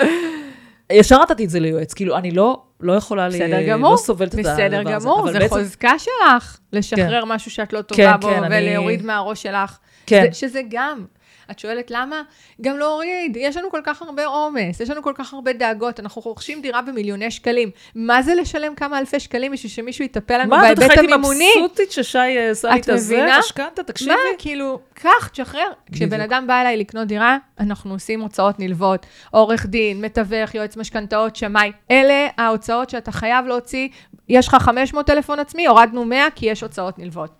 [0.91, 1.93] ישר נתתי את זה ליועץ.
[1.93, 4.67] כאילו, אני לא, לא יכולה, בסדר גמור, לא סובלת את הדבר הזה.
[4.69, 8.69] בסדר גמור, זה בעצם- חוזקה שלך, לשחרר משהו שאת לא טובה כן, בו, כן, אני-
[8.69, 9.77] ולהוריד מהראש שלך.
[10.05, 10.25] כן.
[10.31, 11.05] זה- שזה גם.
[11.51, 12.21] את שואלת למה?
[12.61, 16.21] גם להוריד, יש לנו כל כך הרבה עומס, יש לנו כל כך הרבה דאגות, אנחנו
[16.21, 17.71] רוכשים דירה במיליוני שקלים.
[17.95, 21.49] מה זה לשלם כמה אלפי שקלים בשביל שמישהו יטפל לנו מה, בהיבט בטח הייתי המימוני?
[21.57, 23.27] מבסוטית ששי אה, עשה לי את את הזה?
[23.39, 24.11] משכנתה, תקשיבי.
[24.11, 25.71] מה, כאילו, קח, תשחרר.
[25.91, 26.21] כשבן.
[26.21, 31.71] אדם בא אליי לקנות דירה, אנחנו עושים הוצאות נלוות, עורך דין, מתווך, יועץ משכנתאות, שמאי.
[31.91, 33.87] אלה ההוצאות שאתה חייב להוציא.
[34.29, 37.31] יש לך 500 טלפון עצמי, הורדנו 100 כי יש הוצאות נלוות.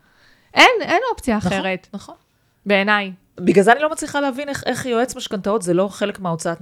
[0.54, 2.16] אין, אין אופציה נכון, אחרת, נכון.
[2.66, 3.12] בעיניי.
[3.44, 6.58] בגלל זה אני לא מצליחה להבין איך, איך יועץ משכנתאות זה לא חלק מההוצאות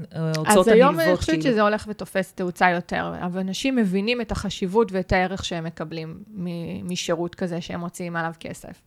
[0.46, 1.20] אז היום אני הנלוות.
[1.20, 1.52] חושבת כאילו.
[1.52, 6.24] שזה הולך ותופס תאוצה יותר, אבל אנשים מבינים את החשיבות ואת הערך שהם מקבלים
[6.84, 8.82] משירות כזה שהם מוציאים עליו כסף.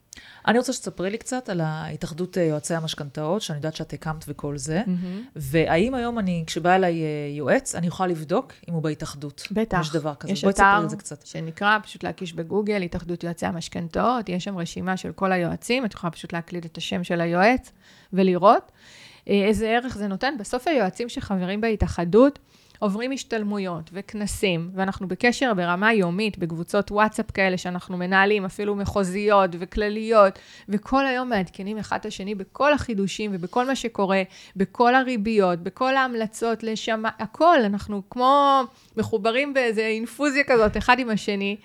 [0.48, 4.58] אני רוצה שתספרי לי קצת על ההתאחדות אה, יועצי המשכנתאות, שאני יודעת שאת הקמת וכל
[4.58, 4.82] זה,
[5.36, 9.48] והאם היום אני, כשבא אליי אה, יועץ, אני יכולה לבדוק אם הוא בהתאחדות.
[9.50, 9.78] בטח.
[9.80, 10.32] יש דבר כזה.
[10.32, 11.26] יש בואי תספרי אתר את זה קצת.
[11.26, 16.10] שנקרא, פשוט להקיש בגוגל, התאחדות יועצי המשכנתאות, יש שם רשימה של כל היועצים, את יכולה
[16.10, 17.72] פשוט להקליד את השם של היועץ
[18.12, 18.72] ולראות
[19.28, 20.34] אה, איזה ערך זה נותן.
[20.38, 22.38] בסוף היועצים שחברים בהתאחדות
[22.80, 30.38] עוברים השתלמויות וכנסים, ואנחנו בקשר ברמה יומית, בקבוצות וואטסאפ כאלה שאנחנו מנהלים, אפילו מחוזיות וכלליות,
[30.68, 34.22] וכל היום מעדכנים אחד את השני בכל החידושים ובכל מה שקורה,
[34.56, 38.62] בכל הריביות, בכל ההמלצות לשם, הכל, אנחנו כמו
[38.96, 41.56] מחוברים באיזה אינפוזיה כזאת, אחד עם השני.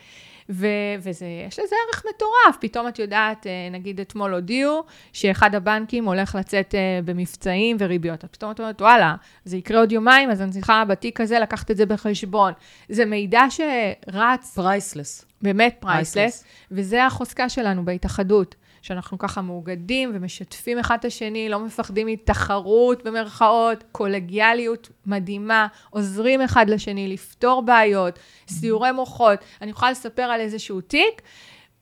[0.50, 2.58] ו- וזה, יש לזה ערך מטורף.
[2.60, 8.26] פתאום את יודעת, אה, נגיד אתמול הודיעו שאחד הבנקים הולך לצאת אה, במבצעים וריביות.
[8.26, 11.72] את פתאום את אומרת, וואלה, זה יקרה עוד יומיים, אז אני צריכה בתיק הזה לקחת
[11.72, 12.54] את זה בחשבון.
[12.90, 15.26] זה מידע שרץ priceless.
[15.42, 16.44] באמת priceless.
[16.72, 23.84] וזה החוזקה שלנו בהתאחדות, שאנחנו ככה מאוגדים ומשתפים אחד את השני, לא מפחדים מתחרות במרכאות,
[23.92, 29.40] קולגיאליות מדהימה, עוזרים אחד לשני לפתור בעיות, סיורי מוחות.
[29.62, 31.22] אני יכולה לספר על איזשהו תיק.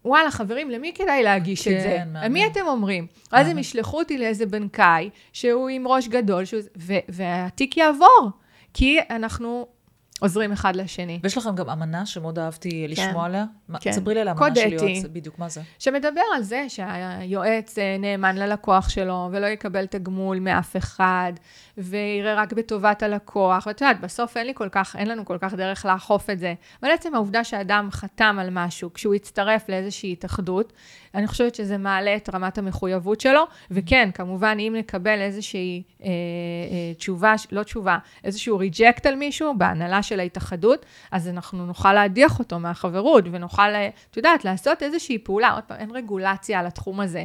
[0.05, 1.97] וואלה, חברים, למי כדאי להגיש את כן, זה?
[2.05, 2.25] מהמם.
[2.25, 3.07] למי אתם אומרים?
[3.31, 3.57] אז הם.
[3.57, 6.61] ישלחו אותי לאיזה בנקאי, שהוא עם ראש גדול, שהוא...
[6.77, 8.29] ו- והתיק יעבור,
[8.73, 9.67] כי אנחנו
[10.19, 11.19] עוזרים אחד לשני.
[11.23, 13.45] ויש לכם גם אמנה שמאוד אהבתי לשמוע עליה.
[13.79, 13.91] כן.
[13.91, 14.73] ספרי לי על האמנה של.
[14.73, 15.61] יועץ, בדיוק, מה זה?
[15.79, 21.33] שמדבר על זה שהיועץ אה, נאמן ללקוח שלו, ולא יקבל תגמול מאף אחד,
[21.77, 23.67] ויראה רק בטובת הלקוח.
[23.67, 26.53] ואת יודעת, בסוף אין לי כל כך, אין לנו כל כך דרך לאכוף את זה.
[26.83, 30.73] אבל עצם העובדה שאדם חתם על משהו, כשהוא הצטרף לאיזושהי התאחדות,
[31.15, 36.93] אני חושבת שזה מעלה את רמת המחויבות שלו, וכן, כמובן, אם נקבל איזושהי אה, אה,
[36.97, 42.59] תשובה, לא תשובה, איזשהו ריג'קט על מישהו בהנהלה של ההתאחדות, אז אנחנו נוכל להדיח אותו
[42.59, 45.51] מהחברות, ונוכל, אה, את יודעת, לעשות איזושהי פעולה.
[45.51, 47.23] עוד פעם, אין רגולציה על התחום הזה.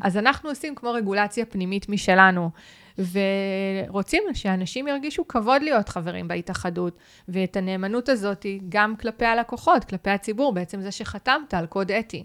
[0.00, 2.50] אז אנחנו עושים כמו רגולציה פנימית משלנו.
[2.98, 6.98] ורוצים שאנשים ירגישו כבוד להיות חברים בהתאחדות,
[7.28, 12.24] ואת הנאמנות הזאת גם כלפי הלקוחות, כלפי הציבור, בעצם זה שחתמת על קוד אתי.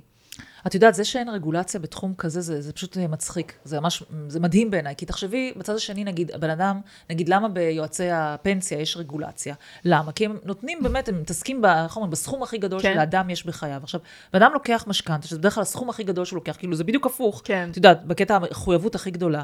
[0.67, 3.53] את יודעת, זה שאין רגולציה בתחום כזה, זה, זה פשוט מצחיק.
[3.63, 4.95] זה ממש, זה מדהים בעיניי.
[4.95, 9.55] כי תחשבי, בצד השני, נגיד, הבן אדם, נגיד, למה ביועצי הפנסיה יש רגולציה?
[9.85, 10.11] למה?
[10.11, 12.93] כי הם נותנים באמת, הם מתעסקים, איך אומרים, בסכום הכי גדול כן.
[12.93, 13.79] שלאדם יש בחייו.
[13.83, 13.99] עכשיו,
[14.33, 17.05] בן אדם לוקח משכנתה, שזה בדרך כלל הסכום הכי גדול שהוא לוקח, כאילו, זה בדיוק
[17.05, 17.41] הפוך.
[17.43, 17.67] כן.
[17.71, 19.43] את יודעת, בקטע המחויבות הכי גדולה.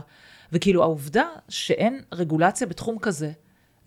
[0.52, 3.32] וכאילו, העובדה שאין רגולציה בתחום כזה,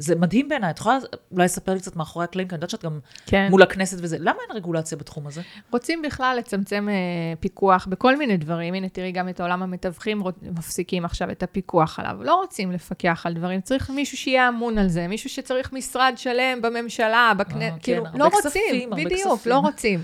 [0.03, 0.71] זה מדהים בעיניי.
[0.71, 0.99] את יכולה
[1.33, 3.49] אולי לספר לי קצת מאחורי הקלעים, כי אני יודעת שאת גם כן.
[3.51, 4.17] מול הכנסת וזה.
[4.21, 5.43] למה אין רגולציה בתחום הזה?
[5.71, 8.75] רוצים בכלל לצמצם אה, פיקוח בכל מיני דברים.
[8.75, 12.17] הנה, תראי, גם את העולם המתווכים מפסיקים עכשיו את הפיקוח עליו.
[12.21, 16.63] לא רוצים לפקח על דברים, צריך מישהו שיהיה אמון על זה, מישהו שצריך משרד שלם
[16.63, 19.53] בממשלה, בכנסת, אה, כאילו, כן, לא רוצים, כספים, בדיוק, כספים.
[19.53, 20.03] לא רוצים.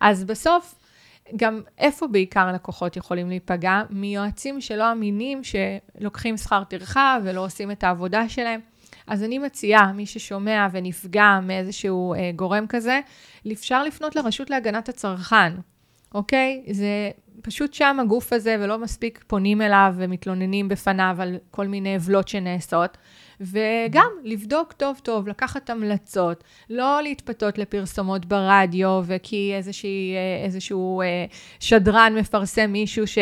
[0.00, 0.74] אז בסוף,
[1.36, 3.82] גם איפה בעיקר לקוחות יכולים להיפגע?
[3.90, 8.60] מיועצים שלא אמינים, שלוקחים שכר טרחה ולא עושים את העבודה שלהם.
[9.06, 13.00] אז אני מציעה, מי ששומע ונפגע מאיזשהו אה, גורם כזה,
[13.52, 15.52] אפשר לפנות לרשות להגנת הצרכן,
[16.14, 16.62] אוקיי?
[16.70, 17.10] זה
[17.42, 22.96] פשוט שם הגוף הזה, ולא מספיק פונים אליו ומתלוננים בפניו על כל מיני עוולות שנעשות.
[23.40, 31.24] וגם לבדוק טוב טוב, לקחת המלצות, לא להתפתות לפרסומות ברדיו, וכי איזושהי, אה, איזשהו אה,
[31.60, 33.18] שדרן מפרסם מישהו ש...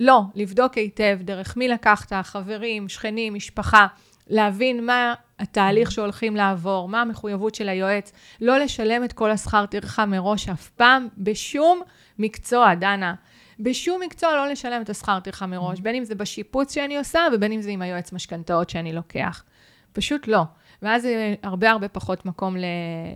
[0.00, 3.86] לא, לבדוק היטב דרך מי לקחת, חברים, שכנים, משפחה.
[4.30, 10.06] להבין מה התהליך שהולכים לעבור, מה המחויבות של היועץ, לא לשלם את כל השכר טרחה
[10.06, 11.80] מראש אף פעם, בשום
[12.18, 13.14] מקצוע, דנה.
[13.60, 17.52] בשום מקצוע לא לשלם את השכר טרחה מראש, בין אם זה בשיפוץ שאני עושה, ובין
[17.52, 19.44] אם זה עם היועץ משכנתאות שאני לוקח.
[19.92, 20.42] פשוט לא.
[20.82, 22.56] ואז זה הרבה הרבה פחות מקום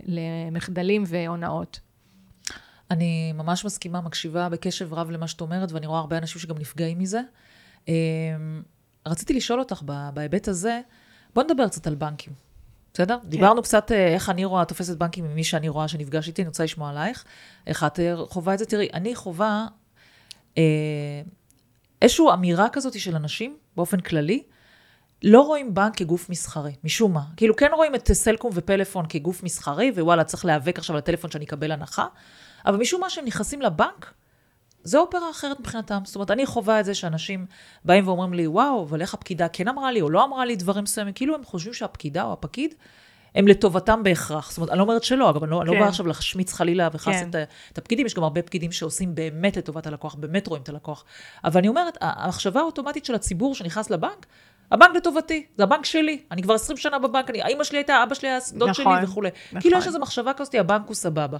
[0.05, 1.79] למחדלים והונאות.
[2.91, 6.99] אני ממש מסכימה, מקשיבה בקשב רב למה שאת אומרת, ואני רואה הרבה אנשים שגם נפגעים
[6.99, 7.21] מזה.
[7.87, 7.93] אמ,
[9.07, 9.81] רציתי לשאול אותך
[10.13, 10.81] בהיבט הזה,
[11.35, 12.33] בוא נדבר קצת על בנקים.
[12.93, 13.17] בסדר?
[13.23, 13.29] כן.
[13.29, 16.63] דיברנו קצת אה, איך אני רואה, תופסת בנקים ממי שאני רואה שנפגש איתי, אני רוצה
[16.63, 17.25] לשמוע עלייך.
[17.67, 18.65] איך את אה, חווה את זה?
[18.65, 19.67] תראי, אני חווה
[20.57, 20.63] אה,
[22.01, 24.43] איזושהי אמירה כזאת של אנשים, באופן כללי,
[25.23, 27.23] לא רואים בנק כגוף מסחרי, משום מה.
[27.37, 31.45] כאילו, כן רואים את סלקום ופלאפון כגוף מסחרי, ווואלה, צריך להיאבק עכשיו על הטלפון שאני
[31.45, 32.07] אקבל הנחה,
[32.65, 34.13] אבל משום מה שהם נכנסים לבנק,
[34.85, 35.99] זה אופרה אחרת מבחינתם.
[36.03, 37.45] זאת אומרת, אני חווה את זה שאנשים
[37.85, 40.83] באים ואומרים לי, וואו, אבל איך הפקידה כן אמרה לי או לא אמרה לי דברים
[40.83, 42.73] מסוימים, כאילו הם חושבים שהפקידה או הפקיד
[43.35, 44.49] הם לטובתם בהכרח.
[44.49, 45.67] זאת אומרת, אני לא אומרת שלא, אגב, אני לא, כן.
[45.67, 47.29] לא באה עכשיו להשמיץ חלילה וחס כן.
[47.29, 47.35] את,
[47.73, 51.05] את הפקידים, יש גם הרבה פקידים שעושים באמת לטובת הלקוח, באמת רואים את הלקוח.
[51.43, 54.25] אבל אני אומרת, המחשבה האוטומטית של הציבור שנכנס לבנק,
[54.71, 58.15] הבנק לטובתי, זה הבנק שלי, אני כבר 20 שנה בבנק, אני, האמא שלי הייתה, אבא
[58.15, 59.29] שלי היה דוד נכון, שלי וכולי.
[59.47, 59.61] נכון.
[59.61, 61.37] כאילו יש איזו מחשבה כזאת, הבנק הוא סבבה,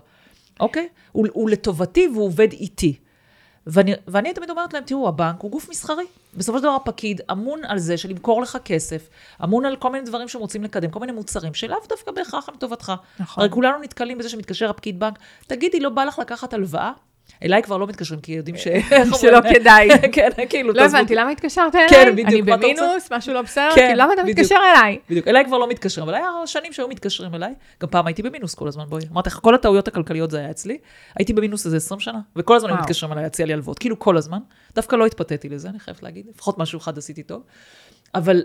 [0.60, 0.88] אוקיי?
[1.12, 2.96] הוא, הוא לטובתי והוא עובד איתי.
[3.68, 6.06] ואני, ואני תמיד אומרת להם, תראו, הבנק הוא גוף מסחרי.
[6.34, 9.10] בסופו של דבר הפקיד אמון על זה של למכור לך כסף,
[9.44, 12.56] אמון על כל מיני דברים שהם רוצים לקדם, כל מיני מוצרים שלאו דווקא בהכרח הם
[12.56, 12.94] טובתך.
[13.20, 13.44] נכון.
[13.44, 16.92] הרי כולנו נתקלים בזה שמתקשר הפקיד בנק, תגידי, לא בא לך לקחת הלוואה?
[17.44, 18.68] אליי כבר לא מתקשרים, כי יודעים ש...
[19.22, 19.90] שלא כדאי.
[20.14, 21.90] כן, כאילו, לא הבנתי, למה התקשרת אליי?
[21.90, 22.30] כן, בדיוק.
[22.30, 23.76] אני במינוס, משהו לא בסדר?
[23.76, 25.00] כן, למה אתה מתקשר אליי?
[25.10, 27.54] בדיוק, אליי כבר לא מתקשרים, אבל היה שנים שהיו מתקשרים אליי.
[27.82, 29.04] גם פעם הייתי במינוס כל הזמן, בואי.
[29.12, 30.78] אמרתי לך, כל הטעויות הכלכליות זה היה אצלי.
[31.16, 34.18] הייתי במינוס איזה 20 שנה, וכל הזמן היו מתקשרים אליי, להציע לי הלוואות, כאילו כל
[34.18, 34.40] הזמן.
[34.76, 36.26] דווקא לא התפתיתי לזה, אני חייבת להגיד.
[36.36, 37.44] לפחות משהו אחד עשיתי טוב.
[38.16, 38.42] אבל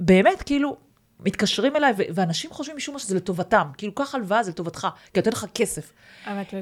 [0.00, 0.76] באמת, כאילו,
[1.24, 3.66] מתקשרים אליי, ואנשים חושבים משום מה שזה לטובתם.
[3.76, 5.92] כאילו, קח הלוואה, זה לטובתך, כי נותן לך כסף.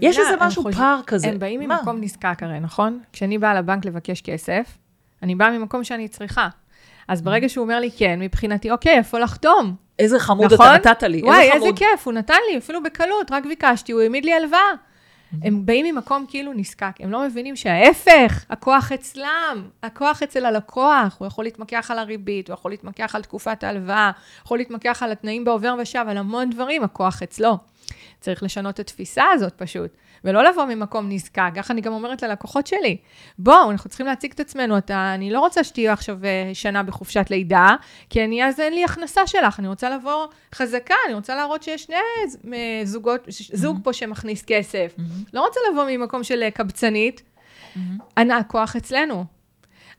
[0.01, 0.79] יש איזה משהו חושב...
[0.79, 1.29] פער כזה.
[1.29, 1.77] הם באים מה?
[1.77, 3.01] ממקום נזקק הרי, נכון?
[3.13, 4.79] כשאני באה לבנק לבקש כסף,
[5.23, 6.49] אני באה ממקום שאני צריכה.
[7.09, 9.75] אז ברגע שהוא אומר לי כן, מבחינתי, אוקיי, איפה לחתום?
[9.99, 10.67] איזה חמוד נכון?
[10.67, 11.23] אתה נתת לי.
[11.23, 14.61] וואי, איזה, איזה כיף, הוא נתן לי, אפילו בקלות, רק ביקשתי, הוא העמיד לי הלוואה.
[15.43, 21.26] הם באים ממקום כאילו נזקק, הם לא מבינים שההפך, הכוח אצלם, הכוח אצל הלקוח, הוא
[21.26, 24.11] יכול להתמקח על הריבית, הוא יכול להתמקח על תקופת ההלוואה,
[24.45, 27.59] יכול להתמקח על התנאים בעובר ושב, על המון דברים, הכוח אצלו.
[28.20, 29.91] צריך לשנות את התפיסה הזאת פשוט,
[30.25, 31.51] ולא לבוא ממקום נזקק.
[31.55, 32.97] ככה אני גם אומרת ללקוחות שלי,
[33.39, 34.79] בואו, אנחנו צריכים להציג את עצמנו.
[34.79, 37.77] אתה, אני לא רוצה שתהיו עכשיו אה, שנה בחופשת לידה,
[38.11, 39.61] כי אני, אז אין לי הכנסה שלך.
[39.61, 41.97] אני רוצה לבוא חזקה, אני רוצה להראות שיש שני
[42.53, 43.21] אה, זוגות,
[43.53, 43.85] זוג mm-hmm.
[43.85, 44.95] פה שמכניס כסף.
[44.99, 45.31] Mm-hmm.
[45.33, 47.23] לא רוצה לבוא ממקום של אה, קבצנית.
[47.77, 48.33] Mm-hmm.
[48.33, 49.25] הכוח אצלנו.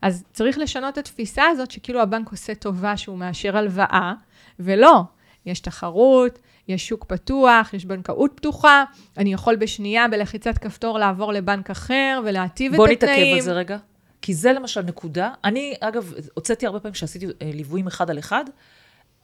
[0.02, 4.12] אז צריך לשנות את התפיסה הזאת, שכאילו הבנק עושה טובה שהוא מאשר הלוואה,
[4.60, 5.02] ולא.
[5.46, 6.38] יש תחרות,
[6.68, 8.84] יש שוק פתוח, יש בנקאות פתוחה,
[9.16, 12.98] אני יכול בשנייה, בלחיצת כפתור, לעבור לבנק אחר ולהטיב את התנאים.
[12.98, 13.78] בוא נתעכב על זה רגע.
[14.22, 15.30] כי זה למשל נקודה.
[15.44, 18.44] אני, אגב, הוצאתי הרבה פעמים כשעשיתי אה, ליוויים אחד על אחד,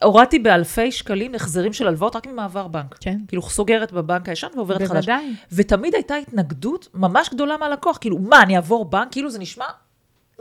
[0.03, 2.97] הורדתי באלפי שקלים החזרים של הלוואות רק ממעבר בנק.
[2.99, 3.17] כן.
[3.27, 5.05] כאילו, סוגרת בבנק הישן ועוברת חדש.
[5.05, 5.33] בוודאי.
[5.51, 7.97] ותמיד הייתה התנגדות ממש גדולה מהלקוח.
[8.01, 9.11] כאילו, מה, אני אעבור בנק?
[9.11, 9.65] כאילו, זה נשמע,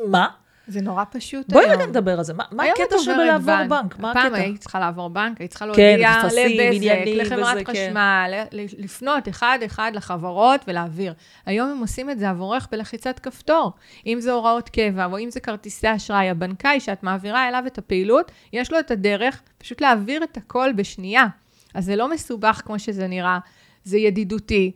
[0.06, 0.28] מה?
[0.68, 1.72] זה נורא פשוט בואי היום.
[1.80, 2.34] רגע נדבר על זה.
[2.34, 3.98] מה מה הקטע של עוברת לעבור בנק?
[3.98, 4.42] מה פעם הקטע?
[4.42, 7.72] היית צריכה לעבור בנק, היית צריכה כן, להודיע טפסים, לבזק, לחברת וזה, כן.
[7.72, 11.14] חשמל, ל- לפנות אחד-אחד לחברות ולהעביר.
[11.46, 13.72] היום הם עושים את זה עבורך בלחיצת כפתור.
[14.06, 18.32] אם זה הוראות קבע, או אם זה כרטיסי אשראי, הבנקאי שאת מעבירה אליו את הפעילות,
[18.52, 21.26] יש לו את הדרך פשוט להעביר את הכל בשנייה.
[21.74, 23.38] אז זה לא מסובך כמו שזה נראה,
[23.84, 24.72] זה ידידותי.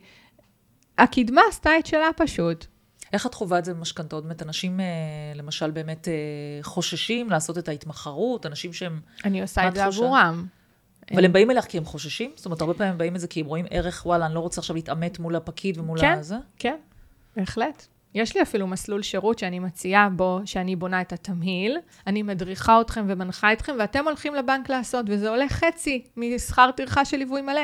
[0.97, 2.65] הקדמה עשתה את שלה פשוט.
[3.13, 4.23] איך את חווה את זה במשכנתאות?
[4.23, 4.85] באמת, אנשים, אה,
[5.35, 6.13] למשל, באמת אה,
[6.61, 8.99] חוששים לעשות את ההתמחרות, אנשים שהם...
[9.25, 9.85] אני עושה את זה?
[9.85, 10.45] עבורם.
[11.13, 12.31] אבל הם באים אלייך כי הם חוששים?
[12.35, 14.61] זאת אומרת, הרבה פעמים הם באים לזה כי הם רואים ערך, וואלה, אני לא רוצה
[14.61, 16.17] עכשיו להתעמת מול הפקיד ומול כן.
[16.17, 16.35] הזה.
[16.59, 16.75] כן,
[17.35, 17.87] בהחלט.
[18.15, 23.05] יש לי אפילו מסלול שירות שאני מציעה בו, שאני בונה את התמהיל, אני מדריכה אתכם
[23.07, 27.61] ומנחה אתכם, ואתם הולכים לבנק לעשות, וזה עולה חצי משכר טרחה של ליווי מלא.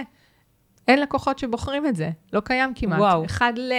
[0.88, 3.00] אין לקוחות שבוחרים את זה, לא קיים כמעט.
[3.00, 3.26] וואו.
[3.26, 3.72] אחד ל...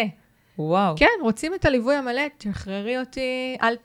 [0.59, 0.96] וואו.
[0.96, 3.76] כן, רוצים את הליווי המלא, תשחררי אותי, אל...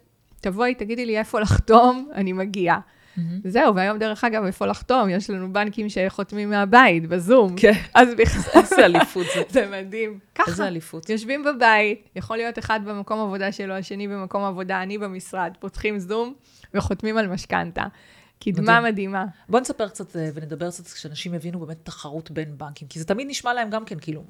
[0.41, 2.79] תבואי, תגידי לי איפה לחתום, אני מגיעה.
[3.17, 3.39] מהמם.
[3.43, 5.09] זהו, והיום דרך אגב, איפה לחתום?
[5.09, 7.55] יש לנו בנקים שחותמים מהבית, בזום.
[7.57, 7.71] כן.
[7.93, 9.41] אז בכלל, איזה אליפות זה.
[9.49, 10.19] זה מדהים.
[10.35, 10.51] ככה.
[10.51, 11.09] איזה אליפות.
[11.09, 16.33] יושבים בבית, יכול להיות אחד במקום עבודה שלו, השני במקום עבודה, אני במשרד, פותחים זום
[16.73, 17.83] וחותמים על משכנתה.
[18.43, 18.83] קדמה מדהים.
[18.83, 19.25] מדהימה.
[19.49, 23.27] בוא נספר קצת אה, ונדבר קצת כשאנשים יבינו באמת תחרות בין בנקים, כי זה תמיד
[23.29, 24.23] נשמע להם גם כן, כאילו,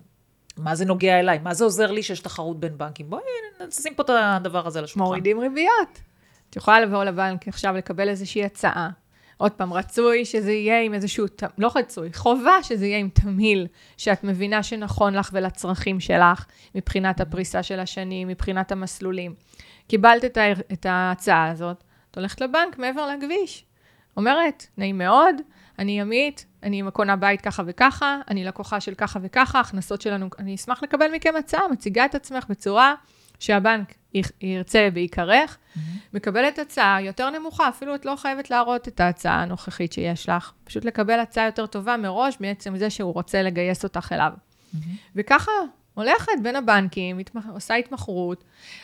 [0.58, 1.39] מה זה נוגע אליי?
[1.39, 3.10] מה זה עוזר לי שיש תחרות בין בנקים?
[3.10, 3.22] בואי
[3.68, 4.99] נשים פה את הדבר הזה על השולחן.
[4.99, 6.01] מורידים ריביות.
[6.49, 8.89] את יכולה לבוא לבנק עכשיו לקבל איזושהי הצעה.
[9.38, 11.26] עוד פעם, רצוי שזה יהיה עם איזשהו,
[11.58, 16.45] לא רצוי, חובה שזה יהיה עם תמהיל שאת מבינה שנכון לך ולצרכים שלך,
[16.76, 19.34] מבחינת הפריסה של השנים, מבחינת המסלולים.
[19.88, 20.38] קיבלת
[20.74, 23.66] את ההצעה הזאת, את הולכת לבנק מעבר לכביש.
[24.18, 25.36] אומרת, נעים מאוד,
[25.80, 30.55] אני ימית, אני קונה בית ככה וככה, אני לקוחה של ככה וככה, הכנסות שלנו, אני
[30.55, 32.93] אשמח לקבל מכם הצעה, מציגה את עצמך בצורה
[33.39, 35.57] שהבנק יכ- ירצה ויקרך,
[36.13, 40.86] מקבלת הצעה יותר נמוכה, אפילו את לא חייבת להראות את ההצעה הנוכחית שיש לך, פשוט
[40.86, 44.32] לקבל הצעה יותר טובה מראש, בעצם זה שהוא רוצה לגייס אותך אליו.
[45.15, 45.51] וככה
[45.93, 48.43] הולכת בין הבנקים, התמח- עושה התמחרות.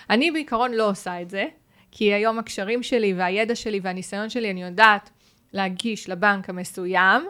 [0.09, 1.45] אני בעיקרון לא עושה את זה,
[1.91, 5.09] כי היום הקשרים שלי והידע שלי והניסיון שלי, אני יודעת
[5.53, 7.27] להגיש לבנק המסוים,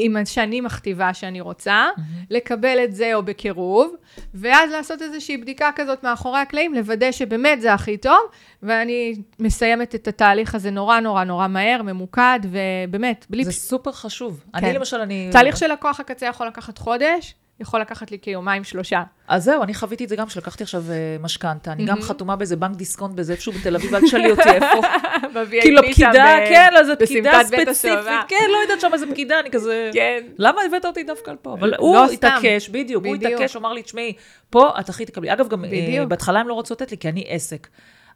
[0.00, 1.88] עם מה שאני מכתיבה שאני רוצה,
[2.30, 3.94] לקבל את זה או בקירוב,
[4.34, 8.20] ואז לעשות איזושהי בדיקה כזאת מאחורי הקלעים, לוודא שבאמת זה הכי טוב,
[8.62, 13.44] ואני מסיימת את התהליך הזה נורא נורא נורא מהר, ממוקד, ובאמת, בלי...
[13.44, 14.44] זה סופר חשוב.
[14.52, 14.64] כן.
[14.64, 15.28] אני למשל, אני...
[15.32, 19.02] תהליך של לקוח הקצה יכול לקחת חודש, יכול לקחת לי כיומיים שלושה.
[19.28, 21.72] אז זהו, אני חוויתי את זה גם, שלקחתי עכשיו אה, משכנתה.
[21.72, 22.02] אני גם מהמם.
[22.02, 24.80] חתומה באיזה בנק דיסקונט באיזה איפשהו בתל אביב, אל תשאלי אותי איפה.
[25.60, 28.28] כאילו, פקידה, כן, איזה פקידה בסמטת בית ספציפית.
[28.28, 29.90] כן, לא יודעת שם איזה פקידה, אני כזה...
[29.92, 30.22] כן.
[30.38, 31.54] למה הבאת אותי דווקא לפה?
[31.54, 32.10] אבל לא הוא.
[32.12, 33.14] התעקש, בדיוק, הוא.
[33.14, 34.12] התעקש, אמר לי, תשמעי,
[34.50, 35.32] פה את הכי תקבלי.
[35.32, 36.06] אגב, גם אה.
[36.08, 37.68] בהתחלה הם לא רצו לתת לי, כי אני עסק.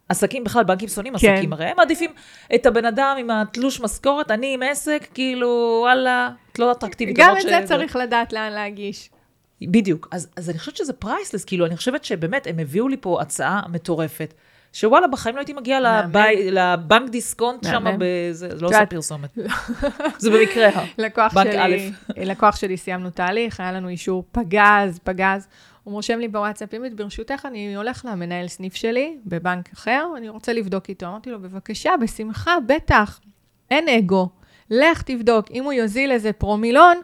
[0.09, 1.35] עסקים, בכלל בנקים שונאים כן.
[1.35, 2.11] עסקים, הרי הם מעדיפים
[2.55, 7.17] את הבן אדם עם התלוש משכורת, אני עם עסק, כאילו, וואלה, את לא אטרקטיבית.
[7.19, 9.11] גם את זה ש- צריך לדעת לאן להגיש.
[9.71, 10.09] בדיוק.
[10.11, 13.63] אז, אז אני חושבת שזה priceless, כאילו, אני חושבת שבאמת, הם הביאו לי פה הצעה
[13.69, 14.35] מטורפת.
[14.73, 15.81] שוואלה, בחיים לא הייתי מגיעה.
[15.81, 17.85] לבי, לבנק דיסקונט שם.
[17.99, 19.39] בזה, זה לא עושה פרסומת.
[20.19, 20.71] זה במקרה.
[20.99, 25.49] לקוח בנק שלי, לקוח שלי סיימנו תהליך, היה לנו אישור פגז, פגז.
[25.85, 30.53] הוא רושם לי בוואטסאפ, ימית, ברשותך, אני הולך למנהל סניף שלי בבנק אחר, אני רוצה
[30.53, 31.07] לבדוק איתו.
[31.07, 33.21] אמרתי לו, בבקשה, בשמחה, בטח,
[33.71, 34.29] אין אגו.
[34.71, 36.97] לך תבדוק, אם הוא יוזיל איזה פרומילון,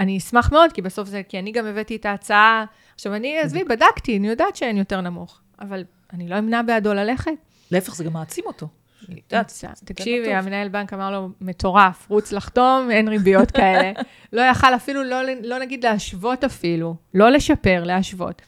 [0.00, 2.64] אני אשמח מאוד, כי בסוף זה, כי אני גם הבאתי את ההצעה.
[2.94, 7.32] עכשיו, אני, עזבי, בדקתי, אני יודעת שאין יותר נמוך, אבל אני לא אמנע בעדו ללכת.
[7.70, 8.68] להפך, זה גם מעצים אותו.
[9.08, 9.52] יודעת,
[9.84, 10.34] תקשיבי.
[10.34, 13.92] המנהל בנק אמר לו, מטורף, רוץ לחתום, אין ריביות כאלה.
[14.32, 18.42] לא יכל אפילו, לא, לא נגיד להשוות אפילו, לא לשפר, להשוות.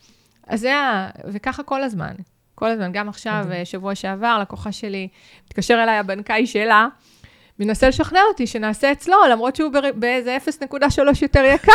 [0.46, 2.14] אז זה היה, וככה כל הזמן.
[2.54, 5.08] כל הזמן, גם עכשיו, שבוע שעבר, לקוחה שלי,
[5.46, 6.88] מתקשר אליי הבנקאי שלה,
[7.58, 11.72] מנסה לשכנע אותי שנעשה אצלו, למרות שהוא באיזה 0.3 יותר יקר.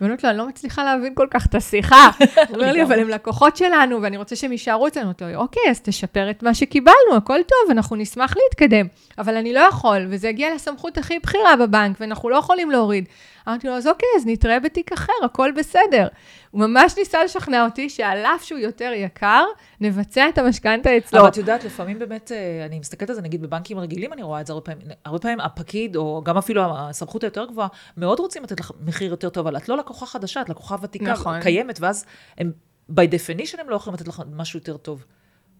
[0.00, 2.10] ואני אומרת לו, אני לא מצליחה להבין כל כך את השיחה.
[2.48, 5.12] הוא אומר לי, אבל הם לקוחות שלנו, ואני רוצה שהם יישארו אצלנו.
[5.20, 8.86] לו, אוקיי, אז תשפר את מה שקיבלנו, הכל טוב, אנחנו נשמח להתקדם.
[9.18, 13.04] אבל אני לא יכול, וזה הגיע לסמכות הכי בכירה בבנק, ואנחנו לא יכולים להוריד.
[13.48, 16.08] אמרתי לו, אז אוקיי, אז נתראה בתיק אחר, הכל בסדר.
[16.50, 19.44] הוא ממש ניסה לשכנע אותי שעל אף שהוא יותר יקר,
[19.80, 21.20] נבצע את המשכנתה אצלו.
[21.20, 24.40] אבל את יודעת, לפעמים באמת, אה, אני מסתכלת על זה, נגיד בבנקים רגילים, אני רואה
[24.40, 28.42] את זה הרבה פעמים, הרבה פעמים הפקיד, או גם אפילו הסמכות היותר גבוהה, מאוד רוצים
[28.42, 31.40] לתת לך מחיר יותר טוב, אבל את לא לקוחה חדשה, את לקוחה ותיקה, נכון.
[31.40, 32.04] קיימת, ואז
[32.38, 32.52] הם,
[32.90, 35.04] by definition, הם לא יכולים לתת לך משהו יותר טוב.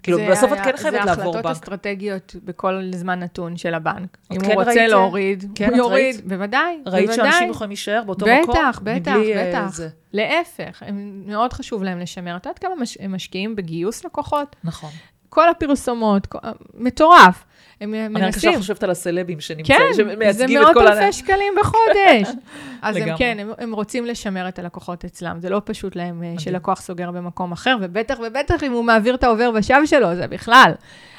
[0.02, 1.52] כאילו, בסוף את היה- כן חייבת לעבור זה החלטות בנק.
[1.52, 4.16] אסטרטגיות בכל זמן נתון של הבנק.
[4.32, 6.26] אם כן הוא רוצה ראית- להוריד, כן, הוא את יוריד, ראית?
[6.26, 7.30] בוודאי, ראית בוודאי.
[7.32, 8.54] שאנשים יכולים להישאר באותו בטח, מקום?
[8.54, 9.72] בטח, מבלי, אה, בטח.
[9.72, 9.88] זה.
[10.12, 12.36] להפך, הם, מאוד חשוב להם לשמר.
[12.36, 14.56] את יודעת כמה מש, הם משקיעים בגיוס לקוחות?
[14.64, 14.90] נכון.
[15.28, 16.38] כל הפרסומות, כל-
[16.74, 17.44] מטורף.
[17.80, 18.28] הם אני רק מנסים.
[18.48, 20.92] עכשיו חושבת על הסלבים שנמצאים, כן, זה שמייצגים את מאות כל ה...
[20.92, 22.28] אלפי שקלים בחודש.
[22.82, 23.16] אז הם.
[23.16, 25.40] כן, הם, הם רוצים לשמר את הלקוחות אצלם.
[25.40, 29.24] זה לא פשוט להם אה, שלקוח סוגר במקום אחר, ובטח ובטח אם הוא מעביר את
[29.24, 30.72] העובר ושב שלו, זה בכלל.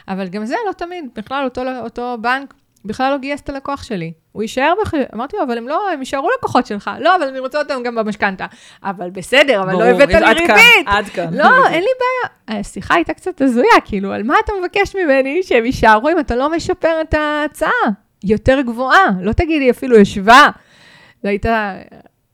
[0.07, 2.53] אבל גם זה לא תמיד, בכלל אותו, אותו בנק
[2.87, 4.13] בכלל לא גייס את הלקוח שלי.
[4.31, 4.93] הוא יישאר בח...
[5.13, 6.91] אמרתי לו, אבל הם לא, הם יישארו לקוחות שלך.
[6.99, 8.45] לא, אבל אני רוצה אותם גם במשכנתה.
[8.83, 10.85] אבל בסדר, אבל לא ברור, הבאת לי עד כאן, ריבית.
[10.85, 11.33] עד כאן.
[11.33, 12.59] לא, אין לי בעיה.
[12.59, 16.51] השיחה הייתה קצת הזויה, כאילו, על מה אתה מבקש ממני שהם יישארו אם אתה לא
[16.51, 17.71] משפר את ההצעה?
[18.23, 20.47] יותר גבוהה, לא תגידי אפילו ישבה.
[21.23, 21.75] זו הייתה,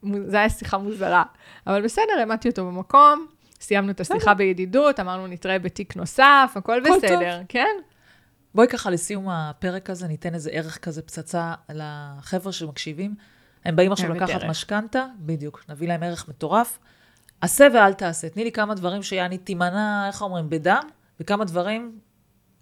[0.03, 1.23] זו הייתה שיחה מוזרה.
[1.67, 3.25] אבל בסדר, העמדתי אותו במקום,
[3.61, 7.75] סיימנו את השיחה בידידות, אמרנו נתראה בתיק נוסף, הכל הכל בסדר, כן?
[8.55, 13.15] בואי ככה לסיום הפרק הזה, ניתן איזה ערך כזה פצצה לחבר'ה שמקשיבים.
[13.65, 14.43] הם באים עכשיו לקחת.
[14.43, 16.79] משכנתה, בדיוק, נביא להם ערך מטורף.
[17.41, 18.29] עשה ואל תעשה.
[18.29, 20.81] תני לי כמה דברים שיעני תימנע, איך אומרים, בדם,
[21.19, 21.99] וכמה דברים,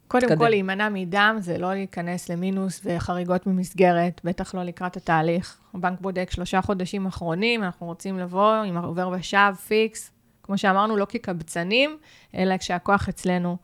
[0.08, 0.38] קודם תקדם.
[0.38, 5.58] כל, להימנע מדם זה לא להיכנס למינוס וחריגות ממסגרת, בטח לא לקראת התהליך.
[5.74, 10.12] הבנק בודק שלושה חודשים אחרונים, אנחנו רוצים לבוא עם עובר ושב, פיקס,
[10.44, 11.98] כמו שאמרנו, לא כקבצנים,
[12.36, 13.58] אלא כשהכוח אצלנו.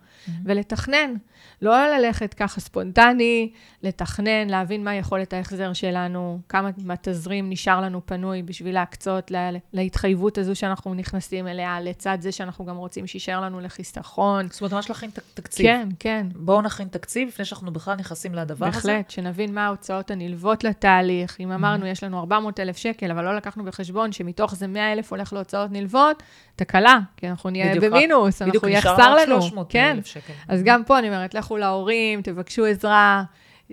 [0.45, 1.13] ולתכנן,
[1.61, 3.51] לא ללכת ככה ספונטני,
[3.83, 10.37] לתכנן, להבין מה יכולת ההחזר שלנו, כמה מהתזרים נשאר לנו פנוי בשביל להקצות לה, להתחייבות
[10.37, 14.47] הזו שאנחנו נכנסים אליה, לצד זה שאנחנו גם רוצים שיישאר לנו לחיסכון.
[14.47, 15.65] זאת אומרת, ממש להכין תקציב.
[15.65, 16.27] כן, כן.
[16.35, 18.75] בואו נכין תקציב לפני שאנחנו בכלל נכנסים לדבר הזה.
[18.75, 21.37] בהחלט, שנבין מה ההוצאות הנלוות לתהליך.
[21.39, 25.11] אם אמרנו, יש לנו 400 אלף שקל, אבל לא לקחנו בחשבון שמתוך זה 100 אלף
[25.11, 26.23] הולך להוצאות נלוות,
[26.55, 29.41] תקלה, כי אנחנו נהיה בדיוק, במינוס, בדיוק, נשאר יחסר לנו.
[29.41, 29.97] 300 כן.
[30.05, 30.33] שקל.
[30.47, 33.23] אז גם פה אני אומרת, לכו להורים, תבקשו עזרה,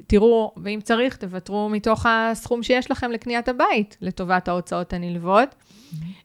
[0.07, 5.55] תראו, ואם צריך, תוותרו מתוך הסכום שיש לכם לקניית הבית, לטובת ההוצאות הנלוות.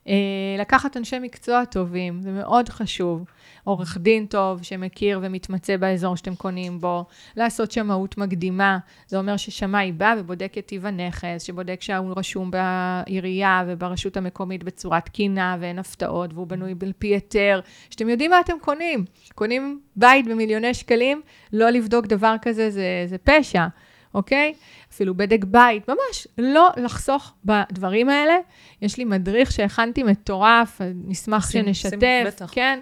[0.07, 0.13] אה,
[0.59, 3.25] לקחת אנשי מקצוע טובים, זה מאוד חשוב.
[3.69, 7.05] עורך דין טוב שמכיר ומתמצא באזור שאתם קונים בו,
[7.37, 13.63] לעשות שמאות מקדימה, זה אומר ששמאי בא ובודק את טיב הנכס, שבודק שהוא רשום בעירייה
[13.67, 17.59] וברשות המקומית בצורה תקינה ואין הפתעות, והוא בנוי על פי היתר,
[17.89, 19.05] שאתם יודעים מה אתם קונים.
[19.35, 21.21] קונים בית במיליוני שקלים,
[21.53, 23.67] לא לבדוק דבר כזה זה, זה פשע,
[24.13, 24.53] אוקיי?
[24.93, 28.35] אפילו בדק בית, ממש לא לחסוך בדברים האלה.
[28.81, 32.49] יש לי מדריך שהכנתי מטורף, נשמח שים- שים, שנשתף, בטח.
[32.51, 32.79] כן?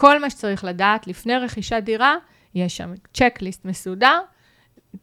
[0.00, 2.14] כל מה שצריך לדעת לפני רכישת דירה,
[2.54, 4.20] יש שם צ'קליסט מסודר,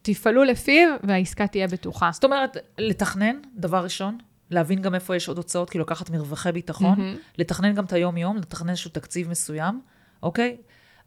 [0.02, 2.10] תפעלו לפיו והעסקה תהיה בטוחה.
[2.12, 4.18] זאת אומרת, לתכנן, דבר ראשון,
[4.50, 7.16] להבין גם איפה יש עוד הוצאות, כאילו לקחת מרווחי ביטחון, מהמם.
[7.38, 9.80] לתכנן גם את היום-יום, לתכנן איזשהו תקציב מסוים,
[10.22, 10.56] אוקיי?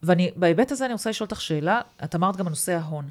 [0.03, 3.09] ואני, בהיבט הזה אני רוצה לשאול אותך שאלה, את אמרת גם בנושא ההון.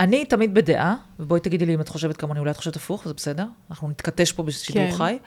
[0.00, 3.14] אני תמיד בדעה, ובואי תגידי לי אם את חושבת כמוני, אולי את חושבת הפוך, זה
[3.14, 4.96] בסדר, אנחנו נתכתש פה בשידור כן.
[4.96, 5.18] חי.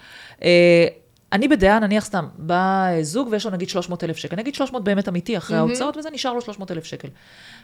[1.33, 4.83] אה, אני בדעה, נניח סתם, בא זוג ויש לו נגיד 300 אלף שקל, נגיד 300
[4.83, 5.69] באמת אמיתי אחרי מהמם.
[5.69, 7.07] ההוצאות, וזה נשאר לו 300 אלף שקל.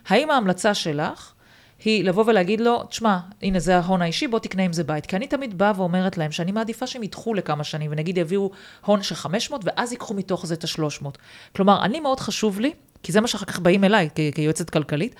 [0.07, 1.33] האם ההמלצה שלך
[1.85, 5.05] היא לבוא ולהגיד לו, תשמע, הנה זה ההון האישי, בוא תקנה עם זה בית.
[5.05, 8.51] כי אני תמיד באה ואומרת להם שאני מעדיפה שהם ידחו לכמה שנים, ונגיד יביאו
[8.85, 11.05] הון של 500, ואז ייקחו מתוך זה את ה-300.
[11.55, 15.15] כלומר, אני מאוד חשוב לי, כי זה מה שאחר כך באים אליי כיועצת כלכלית,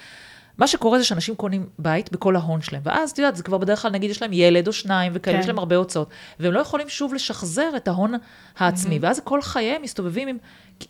[0.58, 3.82] מה שקורה זה שאנשים קונים בית בכל ההון שלהם, ואז, את יודעת, זה כבר בדרך
[3.82, 5.41] כלל, נגיד, יש להם ילד או שניים וכאלה, כן.
[5.41, 8.14] יש להם הרבה הוצאות, והם לא יכולים שוב לשחזר את ההון
[8.58, 10.38] העצמי, ואז כל חייהם מסתובבים עם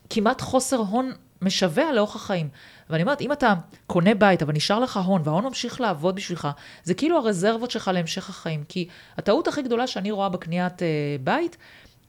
[0.10, 1.12] כמעט חוסר הון
[1.42, 2.50] משווע לאורך החיים.
[2.90, 3.54] ואני אומרת, אם אתה
[3.88, 6.48] קונה בית, אבל נשאר לך הון, וההון ממשיך לעבוד בשבילך,
[6.84, 8.64] זה כאילו הרזרבות שלך להמשך החיים.
[8.70, 8.88] כי
[9.18, 10.88] הטעות הכי גדולה שאני רואה בקניית אה,
[11.24, 11.58] בית,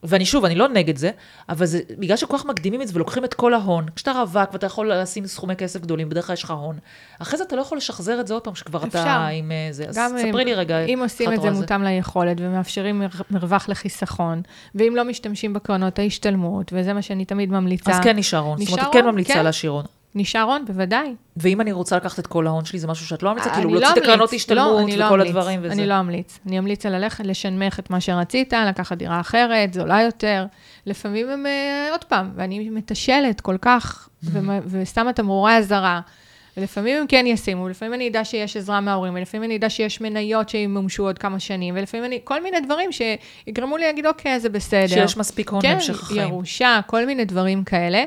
[0.04, 1.10] ואני שוב, אני לא נגד זה,
[1.48, 4.66] אבל זה בגלל שכל כך מקדימים את זה ולוקחים את כל ההון, כשאתה רווק ואתה
[4.66, 6.78] יכול לשים סכומי כסף גדולים, בדרך כלל יש לך הון.
[7.18, 9.26] אחרי זה אתה לא יכול לשחזר את זה עוד פעם, שכבר אתה אפשר.
[9.32, 9.84] עם אה, זה.
[9.88, 9.98] אז
[10.28, 14.42] ספרי לי רגע, אם עושים את זה מותאם ליכולת ומאפשרים מר- מרווח לחיסכון,
[14.74, 18.58] ואם לא משתמשים בקרנות ההשתלמות, וזה מה שאני תמיד ממליצה, אז כן נשאר הון.
[18.58, 19.44] זאת אומרת, כן ממליצה כן.
[19.44, 19.84] להשאיר הון.
[20.14, 21.14] נשאר הון, בוודאי.
[21.36, 23.48] ואם אני רוצה לקחת את כל ההון שלי, זה משהו שאת לא ממליצה?
[23.48, 24.08] אני כאילו, לא להוציא את אמליץ.
[24.10, 25.20] הקרנות לא, השתלמות לא וכל.
[25.20, 25.72] הדברים וזה.
[25.72, 26.38] אני לא אמליץ.
[26.46, 30.46] אני אמליץ על ללכת לשנמך את מה שרצית, לקחת דירה אחרת, זולה יותר.
[30.86, 34.28] לפעמים הם, אה, עוד פעם, ואני מתשלת כל כך, Mm-hmm.
[34.66, 36.00] ושמה תמרורי אזהרה.
[36.56, 40.48] ולפעמים הם כן ישימו, ולפעמים אני אדע שיש עזרה מההורים, ולפעמים אני אדע שיש מניות
[40.48, 44.86] שימומשו עוד כמה שנים, ולפעמים אני, כל מיני דברים שיגרמו לי להגיד, אוקיי, זה בסדר.
[44.86, 46.20] שיש מספיק הון כן, החיים.
[46.20, 46.24] Mm-hmm.
[46.24, 48.04] ירושה, כל מיני דברים כאלה.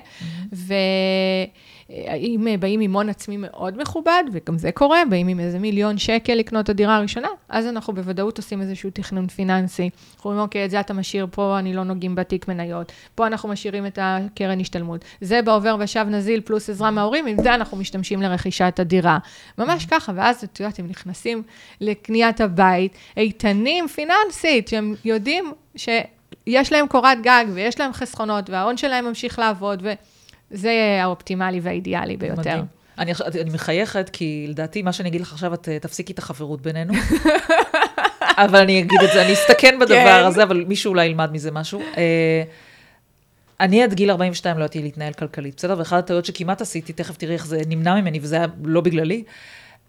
[1.90, 6.34] ואם באים עם הון עצמי מאוד מכובד, וגם זה קורה, באים עם איזה מיליון שקל
[6.34, 9.90] לקנות את הדירה הראשונה, אז אנחנו בוודאות עושים איזשהו תכנון פיננסי.
[10.16, 12.92] אנחנו אומרים, אוקיי, את זה אתה משאיר פה, אני לא נוגעים בתיק מניות.
[13.16, 15.06] פה אנחנו משאירים את הקרן השתלמות.
[15.22, 19.18] זה בעובר ושב נזיל פלוס עזרה מההורים, עם זה אנחנו משתמשים לרכישת הדירה.
[19.58, 21.44] ממש ככה, ואז את יודעת, הם נכנסים
[21.82, 25.90] לקניית הבית, איתנים פיננסית, שהם יודעים ש...
[26.48, 29.94] יש להם קורת גג ויש להם חסכונות, וההון שלהם ממשיך לעבוד, ו...
[30.52, 32.42] זה האופטימלי והאידיאלי ביותר.
[32.42, 32.66] מדהים.
[32.98, 36.62] אני, אני מחייכת, כי לדעתי, מה שאני אגיד לך עכשיו, את אה, תפסיקי את החברות
[36.62, 36.94] בינינו.
[38.46, 40.26] אבל אני אגיד את זה, אני אסתכן בדבר כן.
[40.26, 41.82] הזה, אבל מישהו אולי ילמד מזה משהו.
[41.98, 42.44] אה,
[43.60, 45.76] אני עד גיל 42 לא ידעתי להתנהל כלכלית, בסדר?
[45.78, 49.24] ואחת הטעויות שכמעט עשיתי, תכף תראי איך זה נמנע ממני, וזה היה לא בגללי,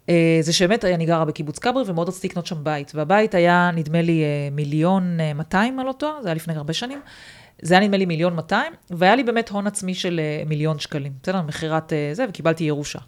[0.09, 2.91] אה, זה שבאמת אני גרה בקיבוץ כברי, ומאוד רציתי לקנות שם בית.
[2.95, 7.01] והבית היה, נדמה לי, מיליון אה, 200 על אותו, זה היה לפני הרבה שנים.
[7.61, 11.11] זה היה נדמה לי מיליון 200, והיה לי באמת הון עצמי של אה, מיליון שקלים.
[11.23, 11.41] בסדר?
[11.41, 12.99] מכירת אה, זה, וקיבלתי ירושה.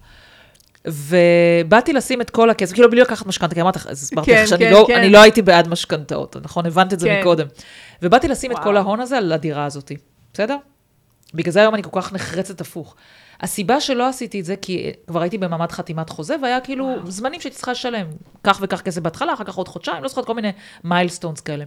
[0.85, 4.43] ובאתי לשים את כל הכסף, כאילו בלי לקחת משכנתה, כי אמרתי לך, אז הסברתי כן,
[4.43, 4.97] לך שאני כן, לא, כן.
[4.97, 6.65] אני לא הייתי בעד משכנתאות, נכון?
[6.65, 7.19] הבנת את זה כן.
[7.19, 7.47] מקודם.
[8.01, 8.67] ובאתי לשים את וואו.
[8.67, 9.91] כל ההון הזה על הדירה הזאת,
[10.33, 10.57] בסדר?
[11.33, 12.95] בגלל זה היום אני כל כך נחרצת הפוך.
[13.41, 17.11] הסיבה שלא עשיתי את זה, כי כבר הייתי במעמד חתימת חוזה, והיה כאילו וואו.
[17.11, 18.07] זמנים שהייתי צריכה לשלם.
[18.43, 20.51] כך וכך כסף בהתחלה, אחר כך עוד חודשיים, לא זוכרת כל מיני
[20.83, 21.65] מיילסטונס כאלה.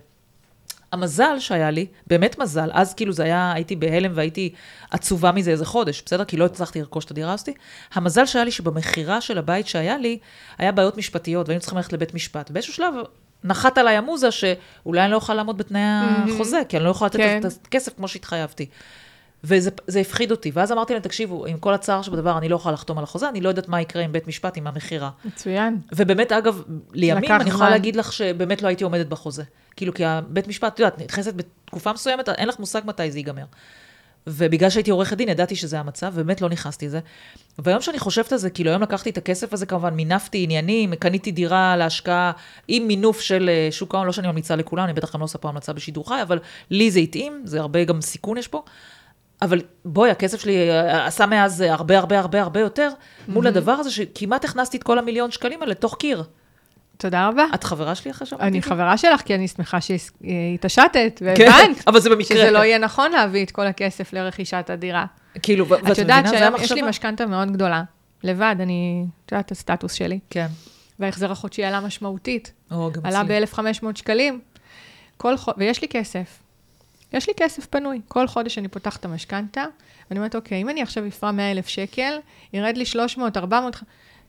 [0.94, 4.52] המזל שהיה לי, באמת מזל, אז כאילו זה היה, הייתי בהלם והייתי
[4.90, 6.24] עצובה מזה איזה חודש, בסדר?
[6.24, 7.48] כי לא הצלחתי לרכוש את הדירה הזאת.
[7.94, 10.18] המזל שהיה לי שבמכירה של הבית שהיה לי,
[10.58, 12.50] היה בעיות משפטיות, והיינו צריכים ללכת לבית משפט.
[12.50, 12.94] באיזשהו שלב
[13.44, 17.16] נחת עליי המוזה שאולי אני לא אוכל לעמוד בתנאי החוזה, כי אני לא יכולה לתת
[17.18, 17.40] כן.
[17.46, 18.66] את הכסף כמו שהתחייבתי.
[19.44, 20.50] וזה זה הפחיד אותי.
[20.54, 23.40] ואז אמרתי להם, תקשיבו, עם כל הצער שבדבר, אני לא יכולה לחתום על החוזה, אני
[23.40, 25.10] לא יודעת מה יקרה עם בית משפט, עם המכירה.
[25.24, 25.78] מצוין.
[25.92, 27.70] ובאמת, אגב, לימים, אני יכולה.
[27.70, 29.42] להגיד לך שבאמת לא הייתי עומדת בחוזה.
[29.76, 33.44] כאילו, כי הבית משפט, את יודעת, נכנסת בתקופה מסוימת, אין לך מושג מתי זה ייגמר.
[34.26, 37.00] ובגלל שהייתי עורכת דין, ידעתי שזה המצב, ובאמת לא נכנסתי לזה.
[37.58, 41.32] והיום שאני חושבת על זה, כאילו, היום לקחתי את הכסף הזה, כמובן, מינפתי עניינים, קניתי
[41.32, 42.32] דירה להשקעה
[42.68, 45.38] עם מינוף של אה, שוק ההון, לא שאני ממליצה לכולם, אני בטח גם לא עושה
[45.38, 46.38] פה המלצה בשידור חי, אבל
[46.70, 48.62] לי זה התאים, זה הרבה גם סיכון יש פה.
[49.44, 52.90] אבל בואי, הכסף שלי אה, עשה מאז הרבה הרבה הרבה הרבה יותר,
[53.28, 56.22] מול הדבר הזה שכמעט הכנסתי את כל המיליון שקלים האלה לתוך קיר.
[56.96, 57.44] תודה רבה.
[57.54, 58.70] את חברה שלי אחרי שאמרתי אני את זה?
[58.70, 62.36] חברה שלך, כי אני שמחה שהתעשתת, כן, והבנת אבל זה במקרה.
[62.36, 65.06] שזה לא יהיה נכון להביא את כל הכסף לרכישת הדירה.
[65.42, 66.74] כאילו, את ואת יודעת מבינה, זה שהיום יש המחשבה.
[66.74, 67.82] לי משכנתה מאוד גדולה.
[68.22, 70.18] לבד, אני, את יודעת את הסטטוס שלי.
[70.30, 70.46] כן.
[70.98, 72.52] וההחזר החודשי עלה משמעותית.
[72.70, 73.40] או, גם עלה אצלי.
[73.40, 74.40] ב-1,500 שקלים.
[75.16, 76.38] כל חודש, ויש לי כסף.
[77.14, 78.00] יש לי כסף פנוי.
[78.08, 79.64] כל חודש אני פותחת את המשכנתה,
[80.10, 82.18] ואני אומרת, אוקיי, אם אני עכשיו אפרע 100,000 שקל,
[82.52, 83.76] ירד לי 300, 400,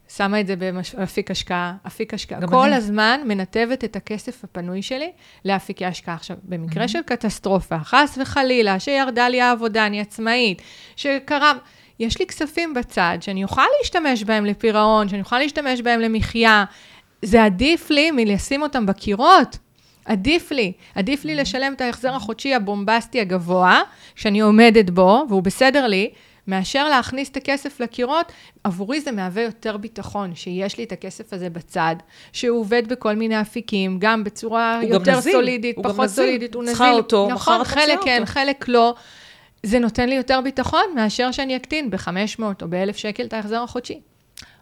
[0.10, 2.48] שמה את זה באפיק השקעה, אפיק השקעה.
[2.48, 2.76] כל אני.
[2.76, 5.12] הזמן מנתבת את הכסף הפנוי שלי
[5.46, 6.16] לאפיקי השקעה.
[6.16, 6.50] עכשיו, Mm-hmm.
[6.50, 10.62] במקרה של קטסטרופה, חס וחלילה, שירדה לי העבודה, אני עצמאית,
[10.96, 11.54] שקרה...
[12.00, 16.66] יש לי כספים בצד, שאני אוכל להשתמש בהם לפירעון, שאני אוכל להשתמש בהם למחיה.
[17.22, 19.58] זה עדיף לי מלשים אותם בקירות.
[20.06, 23.82] עדיף לי, עדיף לי לשלם את ההחזר החודשי הבומבסטי הגבוה,
[24.16, 26.10] שאני עומדת בו, והוא בסדר לי,
[26.48, 28.32] מאשר להכניס את הכסף לקירות,
[28.64, 31.96] עבורי זה מהווה יותר ביטחון, שיש לי את הכסף הזה בצד,
[32.32, 36.26] שהוא עובד בכל מיני אפיקים, גם בצורה הוא גם יותר נזיל, סולידית, פחות נזיל.
[36.26, 36.76] סולידית, הוא נזיל.
[36.76, 38.32] צריכה אותו, מחר נכון, מוציאה חלק כן, אותו.
[38.32, 38.96] חלק לא.
[39.64, 44.02] זה נותן לי יותר ביטחון מאשר שאני אקטין ב-500 או ב-1,000 שקל את ההחזר החודשי.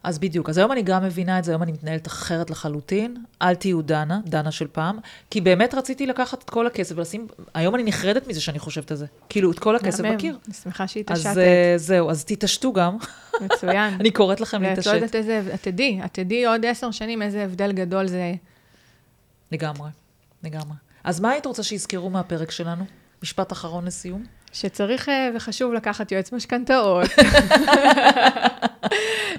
[0.03, 3.23] אז בדיוק, אז היום אני גם מבינה את זה, היום אני מתנהלת אחרת לחלוטין.
[3.41, 4.99] אל תהיו דנה, דנה של פעם,
[5.29, 8.97] כי באמת רציתי לקחת את כל הכסף ולשים, היום אני נחרדת מזה שאני חושבת על
[8.97, 9.05] זה.
[9.29, 10.03] כאילו, את כל הכסף.
[10.03, 10.37] בקיר.
[10.45, 11.37] אני שמחה אז שהתעשתת.
[11.37, 12.97] אה, זהו, אז תתעשתו גם.
[13.41, 13.93] מצוין.
[13.99, 14.93] אני קוראת לכם ואת לא להתעשת.
[14.93, 18.33] יודעת איזה, את תדעי, את תדעי עוד עשר שנים איזה הבדל גדול זה.
[19.51, 19.89] לגמרי,
[20.43, 20.75] לגמרי.
[21.03, 22.85] אז מה היית רוצה שיזכרו מהפרק שלנו?
[23.23, 24.23] משפט אחרון לסיום?
[24.53, 27.09] שצריך אה, וחשוב לקחת יועץ משכנתאות.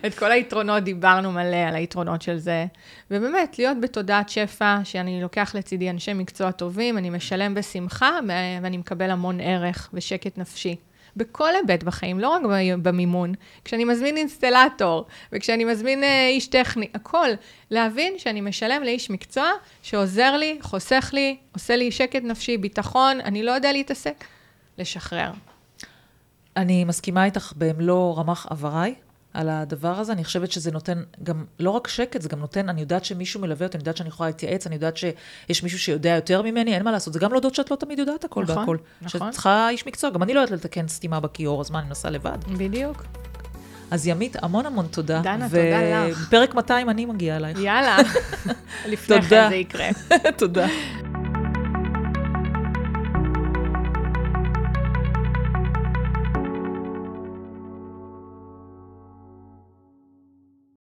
[0.07, 2.67] את כל היתרונות, דיברנו מלא על היתרונות של זה.
[3.11, 8.19] ובאמת, להיות בתודעת שפע, שאני לוקח לצידי אנשי מקצוע טובים, אני משלם בשמחה,
[8.63, 10.77] ואני מקבל המון ערך ושקט נפשי.
[11.17, 12.43] בכל היבט בחיים, לא רק
[12.83, 13.33] במימון.
[13.65, 17.29] כשאני מזמין אינסטלטור, וכשאני מזמין אה, איש טכני, הכל.
[17.71, 19.51] להבין שאני משלם לאיש מקצוע
[19.83, 24.25] שעוזר לי, חוסך לי, עושה לי שקט נפשי, ביטחון, אני לא יודע להתעסק.
[24.79, 25.31] לשחרר.
[26.57, 28.95] אני מסכימה איתך במלוא רמ"ח עבריי
[29.35, 30.13] על הדבר הזה.
[30.13, 33.67] אני חושבת שזה נותן גם, לא רק שקט, זה גם נותן, אני יודעת שמישהו מלווה
[33.67, 36.93] אותי, אני יודעת שאני יכולה להתייעץ, אני יודעת שיש מישהו שיודע יותר ממני, אין מה
[36.93, 37.15] לעשות.
[37.15, 38.77] זה גם להודות שאת לא תמיד יודעת הכל נכון, והכל.
[39.03, 39.21] נכון.
[39.21, 42.11] שאת צריכה איש מקצוע, גם אני לא יודעת לתקן סתימה בכיור, אז מה, אני מנסה
[42.11, 42.39] לבד.
[42.59, 43.05] בדיוק.
[43.91, 45.21] אז ימית, המון המון תודה.
[45.21, 46.19] דנה, תודה לך.
[46.19, 47.59] ובפרק 200 אני מגיעה אלייך.
[47.59, 47.97] יאללה.
[48.87, 49.23] לפני.
[49.23, 49.89] כן זה יקרה.
[50.39, 50.67] תודה.